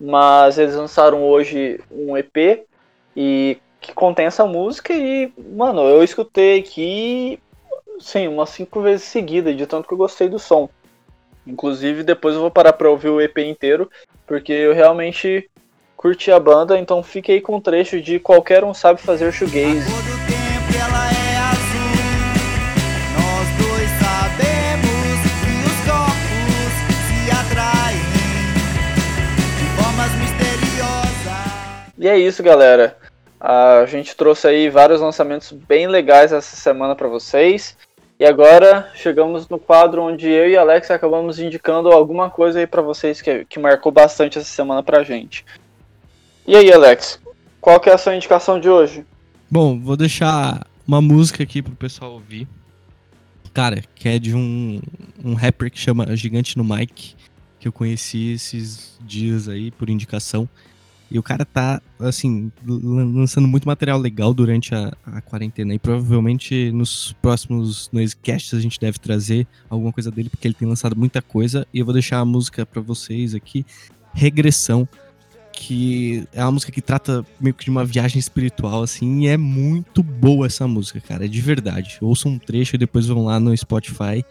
mas 0.00 0.56
eles 0.56 0.74
lançaram 0.74 1.22
hoje 1.22 1.78
um 1.90 2.16
EP 2.16 2.66
e 3.14 3.58
que 3.78 3.92
contém 3.92 4.24
essa 4.24 4.46
música 4.46 4.94
e, 4.94 5.30
mano, 5.54 5.82
eu 5.82 6.02
escutei 6.02 6.58
aqui, 6.58 7.38
sim, 8.00 8.26
umas 8.26 8.48
cinco 8.48 8.80
vezes 8.80 9.04
seguida, 9.04 9.52
de 9.52 9.66
tanto 9.66 9.86
que 9.86 9.92
eu 9.92 9.98
gostei 9.98 10.26
do 10.26 10.38
som. 10.38 10.70
Inclusive, 11.46 12.02
depois 12.02 12.34
eu 12.34 12.40
vou 12.40 12.50
parar 12.50 12.72
pra 12.72 12.88
ouvir 12.88 13.10
o 13.10 13.20
EP 13.20 13.36
inteiro, 13.38 13.90
porque 14.26 14.52
eu 14.52 14.72
realmente 14.72 15.50
curti 15.94 16.32
a 16.32 16.40
banda, 16.40 16.78
então 16.78 17.02
fiquei 17.02 17.42
com 17.42 17.56
um 17.56 17.60
trecho 17.60 18.00
de 18.00 18.18
Qualquer 18.18 18.64
Um 18.64 18.72
Sabe 18.72 19.02
Fazer 19.02 19.30
Shoegaze. 19.30 20.13
E 32.04 32.06
é 32.06 32.18
isso, 32.18 32.42
galera. 32.42 32.98
A 33.40 33.86
gente 33.86 34.14
trouxe 34.14 34.46
aí 34.46 34.68
vários 34.68 35.00
lançamentos 35.00 35.50
bem 35.52 35.88
legais 35.88 36.34
essa 36.34 36.54
semana 36.54 36.94
para 36.94 37.08
vocês. 37.08 37.78
E 38.20 38.26
agora 38.26 38.90
chegamos 38.94 39.48
no 39.48 39.58
quadro 39.58 40.02
onde 40.02 40.28
eu 40.28 40.50
e 40.50 40.54
Alex 40.54 40.90
acabamos 40.90 41.38
indicando 41.38 41.90
alguma 41.90 42.28
coisa 42.28 42.58
aí 42.58 42.66
para 42.66 42.82
vocês 42.82 43.22
que, 43.22 43.46
que 43.46 43.58
marcou 43.58 43.90
bastante 43.90 44.38
essa 44.38 44.50
semana 44.50 44.82
pra 44.82 45.02
gente. 45.02 45.46
E 46.46 46.54
aí, 46.54 46.70
Alex, 46.70 47.18
qual 47.58 47.80
que 47.80 47.88
é 47.88 47.94
a 47.94 47.98
sua 47.98 48.14
indicação 48.14 48.60
de 48.60 48.68
hoje? 48.68 49.02
Bom, 49.50 49.80
vou 49.80 49.96
deixar 49.96 50.66
uma 50.86 51.00
música 51.00 51.42
aqui 51.42 51.62
pro 51.62 51.74
pessoal 51.74 52.12
ouvir. 52.12 52.46
Cara, 53.54 53.82
que 53.94 54.10
é 54.10 54.18
de 54.18 54.34
um, 54.34 54.78
um 55.24 55.32
rapper 55.32 55.70
que 55.70 55.78
chama 55.78 56.14
Gigante 56.14 56.58
no 56.58 56.64
Mike, 56.64 57.16
que 57.58 57.66
eu 57.66 57.72
conheci 57.72 58.32
esses 58.32 58.98
dias 59.00 59.48
aí 59.48 59.70
por 59.70 59.88
indicação. 59.88 60.46
E 61.14 61.18
o 61.18 61.22
cara 61.22 61.44
tá, 61.44 61.80
assim, 62.00 62.50
lançando 62.66 63.46
muito 63.46 63.68
material 63.68 64.00
legal 64.00 64.34
durante 64.34 64.74
a, 64.74 64.92
a 65.06 65.20
quarentena. 65.20 65.72
E 65.72 65.78
provavelmente 65.78 66.72
nos 66.72 67.14
próximos 67.22 67.88
Noisecasts 67.92 68.52
a 68.52 68.60
gente 68.60 68.80
deve 68.80 68.98
trazer 68.98 69.46
alguma 69.70 69.92
coisa 69.92 70.10
dele, 70.10 70.28
porque 70.28 70.48
ele 70.48 70.56
tem 70.56 70.66
lançado 70.66 70.96
muita 70.96 71.22
coisa. 71.22 71.64
E 71.72 71.78
eu 71.78 71.84
vou 71.84 71.94
deixar 71.94 72.18
a 72.18 72.24
música 72.24 72.66
para 72.66 72.82
vocês 72.82 73.32
aqui, 73.32 73.64
Regressão, 74.12 74.88
que 75.52 76.26
é 76.32 76.42
uma 76.42 76.50
música 76.50 76.72
que 76.72 76.82
trata 76.82 77.24
meio 77.38 77.54
que 77.54 77.62
de 77.62 77.70
uma 77.70 77.84
viagem 77.84 78.18
espiritual, 78.18 78.82
assim, 78.82 79.20
e 79.22 79.28
é 79.28 79.36
muito 79.36 80.02
boa 80.02 80.46
essa 80.46 80.66
música, 80.66 81.00
cara, 81.00 81.28
de 81.28 81.40
verdade. 81.40 81.96
Ouçam 82.00 82.32
um 82.32 82.38
trecho 82.40 82.74
e 82.74 82.78
depois 82.78 83.06
vão 83.06 83.26
lá 83.26 83.38
no 83.38 83.56
Spotify. 83.56 84.24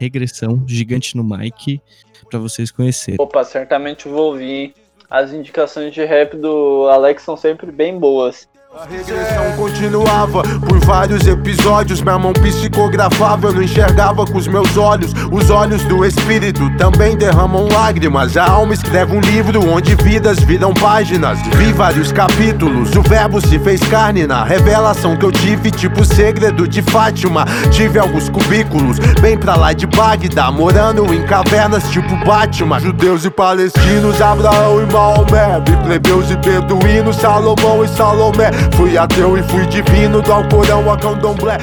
Regressão, 0.00 0.64
Gigante 0.66 1.14
no 1.18 1.22
Mike, 1.22 1.82
para 2.30 2.38
vocês 2.38 2.70
conhecerem. 2.70 3.20
Opa, 3.20 3.44
certamente 3.44 4.08
vou 4.08 4.32
ouvir 4.32 4.72
as 5.10 5.32
indicações 5.32 5.92
de 5.92 6.04
rap 6.04 6.36
do 6.36 6.88
Alex 6.88 7.22
são 7.24 7.36
sempre 7.36 7.72
bem 7.72 7.98
boas. 7.98 8.48
A 8.72 8.84
regressão 8.84 9.56
continuava 9.56 10.44
por 10.44 10.78
vários 10.84 11.26
episódios. 11.26 12.00
Minha 12.02 12.20
mão 12.20 12.32
psicografava, 12.32 13.48
eu 13.48 13.52
não 13.52 13.62
enxergava 13.64 14.24
com 14.24 14.38
os 14.38 14.46
meus 14.46 14.76
olhos. 14.76 15.12
Os 15.32 15.50
olhos 15.50 15.82
do 15.86 16.04
espírito 16.04 16.70
também 16.76 17.16
derramam 17.16 17.66
lágrimas. 17.66 18.36
A 18.36 18.48
alma 18.48 18.72
escreve 18.72 19.16
um 19.16 19.20
livro 19.20 19.68
onde 19.68 19.96
vidas 19.96 20.38
viram 20.38 20.72
páginas. 20.72 21.36
Vi 21.56 21.72
vários 21.72 22.12
capítulos, 22.12 22.94
o 22.94 23.02
verbo 23.02 23.40
se 23.40 23.58
fez 23.58 23.80
carne 23.88 24.24
na 24.24 24.44
revelação 24.44 25.16
que 25.16 25.26
eu 25.26 25.32
tive, 25.32 25.72
tipo 25.72 26.04
segredo 26.04 26.68
de 26.68 26.80
Fátima. 26.80 27.44
Tive 27.72 27.98
alguns 27.98 28.28
cubículos, 28.28 29.00
bem 29.20 29.36
pra 29.36 29.56
lá 29.56 29.72
de 29.72 29.88
Bagdá, 29.88 30.48
morando 30.52 31.12
em 31.12 31.26
cavernas 31.26 31.90
tipo 31.90 32.14
Batman. 32.24 32.78
Judeus 32.78 33.24
e 33.24 33.30
palestinos, 33.30 34.22
Abraão 34.22 34.80
e 34.80 34.92
Maomé. 34.92 35.60
Plebeus 35.82 36.30
e 36.30 36.36
beduínos, 36.36 37.16
Salomão 37.16 37.84
e 37.84 37.88
Salomé. 37.88 38.59
Fui 38.76 38.96
ateu 38.96 39.36
e 39.36 39.42
fui 39.42 39.66
divino 39.66 40.22
do 40.22 40.32
Alcorão 40.32 40.90
a 40.90 40.98
Candomblé. 40.98 41.58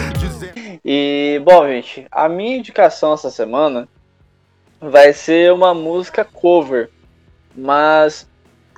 E, 0.84 1.42
bom, 1.44 1.68
gente, 1.68 2.08
a 2.12 2.30
minha 2.30 2.58
indicação 2.58 3.14
essa 3.14 3.30
semana 3.30 3.88
vai 4.80 5.14
ser 5.14 5.52
uma 5.52 5.74
música 5.74 6.24
cover. 6.24 6.90
Mas 7.56 8.28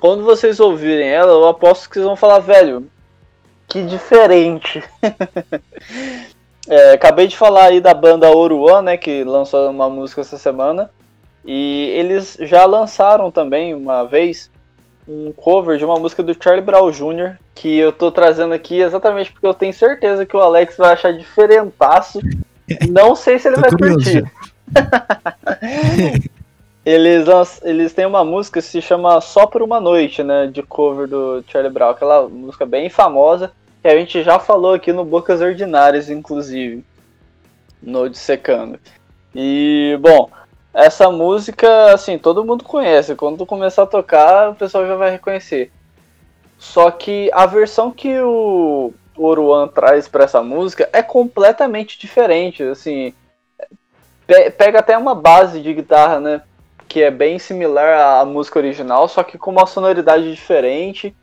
quando 0.00 0.24
vocês 0.24 0.58
ouvirem 0.58 1.08
ela, 1.08 1.30
eu 1.30 1.46
aposto 1.46 1.88
que 1.88 1.94
vocês 1.94 2.06
vão 2.06 2.16
falar, 2.16 2.38
velho, 2.38 2.90
que 3.68 3.82
diferente. 3.82 4.82
é, 6.68 6.92
acabei 6.92 7.26
de 7.26 7.36
falar 7.36 7.66
aí 7.66 7.80
da 7.80 7.94
banda 7.94 8.34
Oruan, 8.34 8.82
né, 8.82 8.96
que 8.96 9.22
lançou 9.24 9.70
uma 9.70 9.88
música 9.88 10.22
essa 10.22 10.38
semana. 10.38 10.90
E 11.44 11.92
eles 11.94 12.36
já 12.40 12.64
lançaram 12.64 13.30
também 13.30 13.74
uma 13.74 14.04
vez 14.04 14.50
um 15.10 15.32
cover 15.32 15.76
de 15.76 15.84
uma 15.84 15.98
música 15.98 16.22
do 16.22 16.36
Charlie 16.40 16.64
Brown 16.64 16.90
Jr., 16.92 17.36
que 17.52 17.76
eu 17.76 17.90
tô 17.90 18.12
trazendo 18.12 18.54
aqui 18.54 18.80
exatamente 18.80 19.32
porque 19.32 19.46
eu 19.46 19.52
tenho 19.52 19.74
certeza 19.74 20.24
que 20.24 20.36
o 20.36 20.40
Alex 20.40 20.76
vai 20.76 20.92
achar 20.92 21.12
diferentaço. 21.12 22.20
Não 22.88 23.16
sei 23.16 23.38
se 23.40 23.48
ele 23.48 23.56
vai 23.56 23.70
curtir. 23.70 24.24
eles, 26.86 27.26
eles 27.62 27.92
têm 27.92 28.06
uma 28.06 28.24
música 28.24 28.60
que 28.60 28.66
se 28.66 28.80
chama 28.80 29.20
Só 29.20 29.46
por 29.46 29.62
uma 29.62 29.80
Noite, 29.80 30.22
né? 30.22 30.46
De 30.46 30.62
cover 30.62 31.08
do 31.08 31.44
Charlie 31.48 31.72
Brown, 31.72 31.90
aquela 31.90 32.28
música 32.28 32.64
bem 32.64 32.88
famosa, 32.88 33.50
que 33.82 33.88
a 33.88 33.98
gente 33.98 34.22
já 34.22 34.38
falou 34.38 34.74
aqui 34.74 34.92
no 34.92 35.04
Bocas 35.04 35.40
Ordinárias, 35.40 36.08
inclusive. 36.08 36.84
No 37.82 38.08
Dissecando. 38.08 38.78
E, 39.34 39.98
bom, 40.00 40.30
essa 40.72 41.10
música, 41.10 41.92
assim, 41.92 42.18
todo 42.18 42.44
mundo 42.44 42.64
conhece. 42.64 43.14
Quando 43.14 43.44
começar 43.44 43.82
a 43.82 43.86
tocar, 43.86 44.50
o 44.50 44.54
pessoal 44.54 44.86
já 44.86 44.96
vai 44.96 45.10
reconhecer. 45.10 45.72
Só 46.58 46.90
que 46.90 47.30
a 47.32 47.46
versão 47.46 47.90
que 47.90 48.18
o 48.20 48.92
Oruan 49.16 49.68
traz 49.68 50.06
para 50.06 50.24
essa 50.24 50.42
música 50.42 50.88
é 50.92 51.02
completamente 51.02 51.98
diferente. 51.98 52.62
Assim, 52.62 53.12
pe 54.26 54.50
pega 54.50 54.78
até 54.78 54.96
uma 54.96 55.14
base 55.14 55.60
de 55.60 55.72
guitarra, 55.74 56.20
né? 56.20 56.42
Que 56.86 57.02
é 57.02 57.10
bem 57.10 57.38
similar 57.38 58.20
à 58.20 58.24
música 58.24 58.58
original, 58.58 59.08
só 59.08 59.22
que 59.22 59.38
com 59.38 59.50
uma 59.50 59.66
sonoridade 59.66 60.30
diferente. 60.30 61.14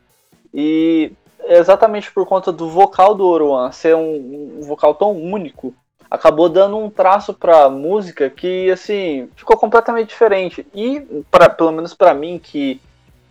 E 0.52 1.12
exatamente 1.46 2.10
por 2.12 2.26
conta 2.26 2.52
do 2.52 2.68
vocal 2.68 3.14
do 3.14 3.26
Oruan 3.26 3.70
ser 3.72 3.94
um, 3.94 4.58
um 4.58 4.62
vocal 4.62 4.94
tão 4.94 5.12
único, 5.12 5.74
acabou 6.10 6.48
dando 6.48 6.76
um 6.78 6.88
traço 6.88 7.34
pra 7.34 7.68
música 7.68 8.30
que, 8.30 8.70
assim, 8.70 9.28
ficou 9.36 9.56
completamente 9.56 10.08
diferente. 10.08 10.66
E, 10.74 11.00
pra, 11.30 11.48
pelo 11.48 11.72
menos 11.72 11.94
para 11.94 12.14
mim, 12.14 12.40
que 12.42 12.80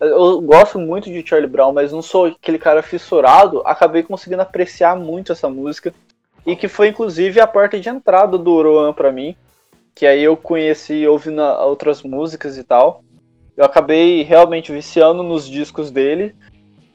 eu 0.00 0.40
gosto 0.40 0.78
muito 0.78 1.10
de 1.10 1.26
Charlie 1.26 1.50
Brown, 1.50 1.72
mas 1.72 1.92
não 1.92 2.02
sou 2.02 2.26
aquele 2.26 2.58
cara 2.58 2.82
fissurado, 2.82 3.62
acabei 3.64 4.02
conseguindo 4.02 4.42
apreciar 4.42 4.96
muito 4.96 5.32
essa 5.32 5.48
música. 5.48 5.92
E 6.46 6.54
que 6.54 6.68
foi, 6.68 6.88
inclusive, 6.88 7.40
a 7.40 7.46
porta 7.46 7.78
de 7.78 7.88
entrada 7.88 8.38
do 8.38 8.62
Roan 8.62 8.92
para 8.92 9.12
mim. 9.12 9.36
Que 9.94 10.06
aí 10.06 10.22
eu 10.22 10.36
conheci 10.36 11.06
ouvindo 11.06 11.42
outras 11.42 12.02
músicas 12.02 12.56
e 12.56 12.62
tal. 12.62 13.02
Eu 13.56 13.64
acabei 13.64 14.22
realmente 14.22 14.72
viciando 14.72 15.24
nos 15.24 15.48
discos 15.48 15.90
dele. 15.90 16.34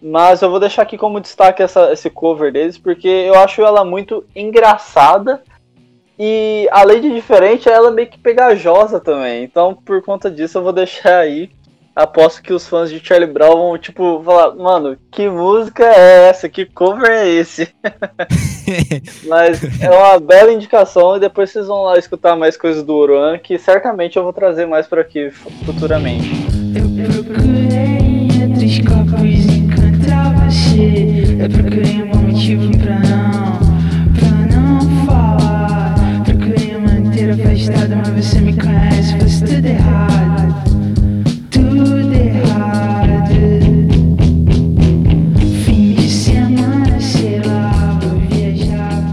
Mas 0.02 0.42
eu 0.42 0.50
vou 0.50 0.60
deixar 0.60 0.82
aqui 0.82 0.98
como 0.98 1.20
destaque 1.20 1.62
essa, 1.62 1.92
esse 1.94 2.10
cover 2.10 2.52
deles, 2.52 2.78
porque 2.78 3.08
eu 3.08 3.36
acho 3.36 3.62
ela 3.62 3.86
muito 3.86 4.26
engraçada 4.36 5.42
e 6.18 6.68
além 6.72 7.02
de 7.02 7.14
diferente, 7.14 7.68
ela 7.68 7.90
é 7.90 7.92
meio 7.92 8.08
que 8.08 8.20
pegajosa 8.20 9.00
também. 9.00 9.44
Então, 9.44 9.74
por 9.74 10.02
conta 10.04 10.30
disso, 10.30 10.58
eu 10.58 10.64
vou 10.64 10.74
deixar 10.74 11.20
aí. 11.20 11.50
Aposto 11.96 12.42
que 12.42 12.52
os 12.52 12.68
fãs 12.68 12.90
de 12.90 13.00
Charlie 13.00 13.32
Brown 13.32 13.56
vão, 13.56 13.78
tipo, 13.78 14.20
falar, 14.26 14.56
mano, 14.56 14.98
que 15.12 15.30
música 15.30 15.84
é 15.84 16.28
essa? 16.28 16.50
Que 16.50 16.66
cover 16.66 17.12
é 17.12 17.30
esse? 17.30 17.70
Mas 19.28 19.62
é 19.80 19.92
uma 19.92 20.20
bela 20.20 20.52
indicação 20.52 21.16
e 21.16 21.20
depois 21.20 21.52
vocês 21.52 21.68
vão 21.68 21.84
lá 21.84 21.98
escutar 22.00 22.36
mais 22.36 22.58
coisas 22.58 22.82
do 22.82 22.96
Oruan, 22.96 23.38
que 23.38 23.60
certamente 23.60 24.18
eu 24.18 24.24
vou 24.24 24.34
trazer 24.34 24.66
mais 24.66 24.88
por 24.88 24.98
aqui 24.98 25.30
futuramente. 25.30 26.32
Eu 26.76 27.24
procurei 27.24 28.28
entre 28.42 28.66
os 28.66 28.80
copos 28.80 29.46
encontrar 29.56 30.34
você. 30.50 31.44
Eu 31.44 31.50
procurei 31.50 32.02
um 32.02 32.28
motivo 32.28 32.76
pra 32.80 32.98
não 32.98 33.43
mas 37.36 38.26
você 38.26 38.42
me 38.42 38.54
conhece, 38.54 39.18
faz 39.18 39.40
tudo 39.40 39.66
errado. 39.66 40.54
Tudo 41.50 42.14
errado. 42.14 43.34
Fim 45.66 45.94
de 45.96 46.10
semana, 46.10 47.00
sei 47.00 47.42
lá, 47.42 48.00
vou 48.02 48.20
viajar. 48.30 49.04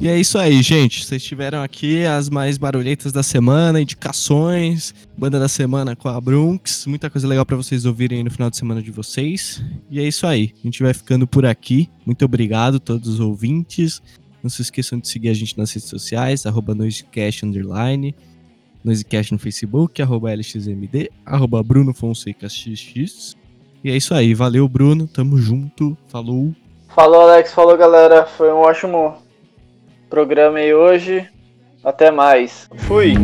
E 0.00 0.08
é 0.08 0.18
isso 0.18 0.36
aí, 0.36 0.60
gente. 0.62 1.04
Vocês 1.04 1.22
tiveram 1.22 1.62
aqui 1.62 2.04
as 2.04 2.28
mais 2.28 2.58
barulhentas 2.58 3.12
da 3.12 3.22
semana, 3.22 3.80
indicações, 3.80 4.92
banda 5.16 5.38
da 5.38 5.48
semana 5.48 5.94
com 5.94 6.08
a 6.08 6.20
Brunx, 6.20 6.86
muita 6.86 7.08
coisa 7.08 7.28
legal 7.28 7.46
para 7.46 7.56
vocês 7.56 7.84
ouvirem 7.84 8.18
aí 8.18 8.24
no 8.24 8.30
final 8.32 8.50
de 8.50 8.56
semana 8.56 8.82
de 8.82 8.90
vocês. 8.90 9.62
E 9.88 10.00
é 10.00 10.02
isso 10.02 10.26
aí. 10.26 10.52
A 10.60 10.66
gente 10.66 10.82
vai 10.82 10.92
ficando 10.92 11.24
por 11.24 11.46
aqui. 11.46 11.88
Muito 12.04 12.24
obrigado 12.24 12.78
a 12.78 12.80
todos 12.80 13.08
os 13.08 13.20
ouvintes. 13.20 14.02
Não 14.42 14.50
se 14.50 14.62
esqueçam 14.62 14.98
de 14.98 15.08
seguir 15.08 15.28
a 15.28 15.34
gente 15.34 15.56
nas 15.56 15.72
redes 15.72 15.88
sociais, 15.88 16.46
arroba 16.46 16.74
Noisecast 16.74 17.46
Underline, 17.46 18.14
Noisecast 18.84 19.32
no 19.32 19.38
Facebook, 19.38 20.02
arroba 20.02 20.34
LXMD, 20.34 21.10
arroba 21.24 21.62
Bruno 21.62 21.94
Fonseca 21.94 22.48
XX. 22.48 23.36
E 23.84 23.90
é 23.90 23.96
isso 23.96 24.14
aí. 24.14 24.34
Valeu, 24.34 24.68
Bruno. 24.68 25.06
Tamo 25.06 25.36
junto. 25.38 25.96
Falou. 26.08 26.54
Falou, 26.88 27.22
Alex. 27.22 27.52
Falou, 27.52 27.76
galera. 27.76 28.24
Foi 28.24 28.52
um 28.52 28.58
ótimo 28.58 29.16
programa 30.08 30.58
aí 30.58 30.72
hoje. 30.72 31.28
Até 31.84 32.10
mais. 32.10 32.68
Fui. 32.76 33.14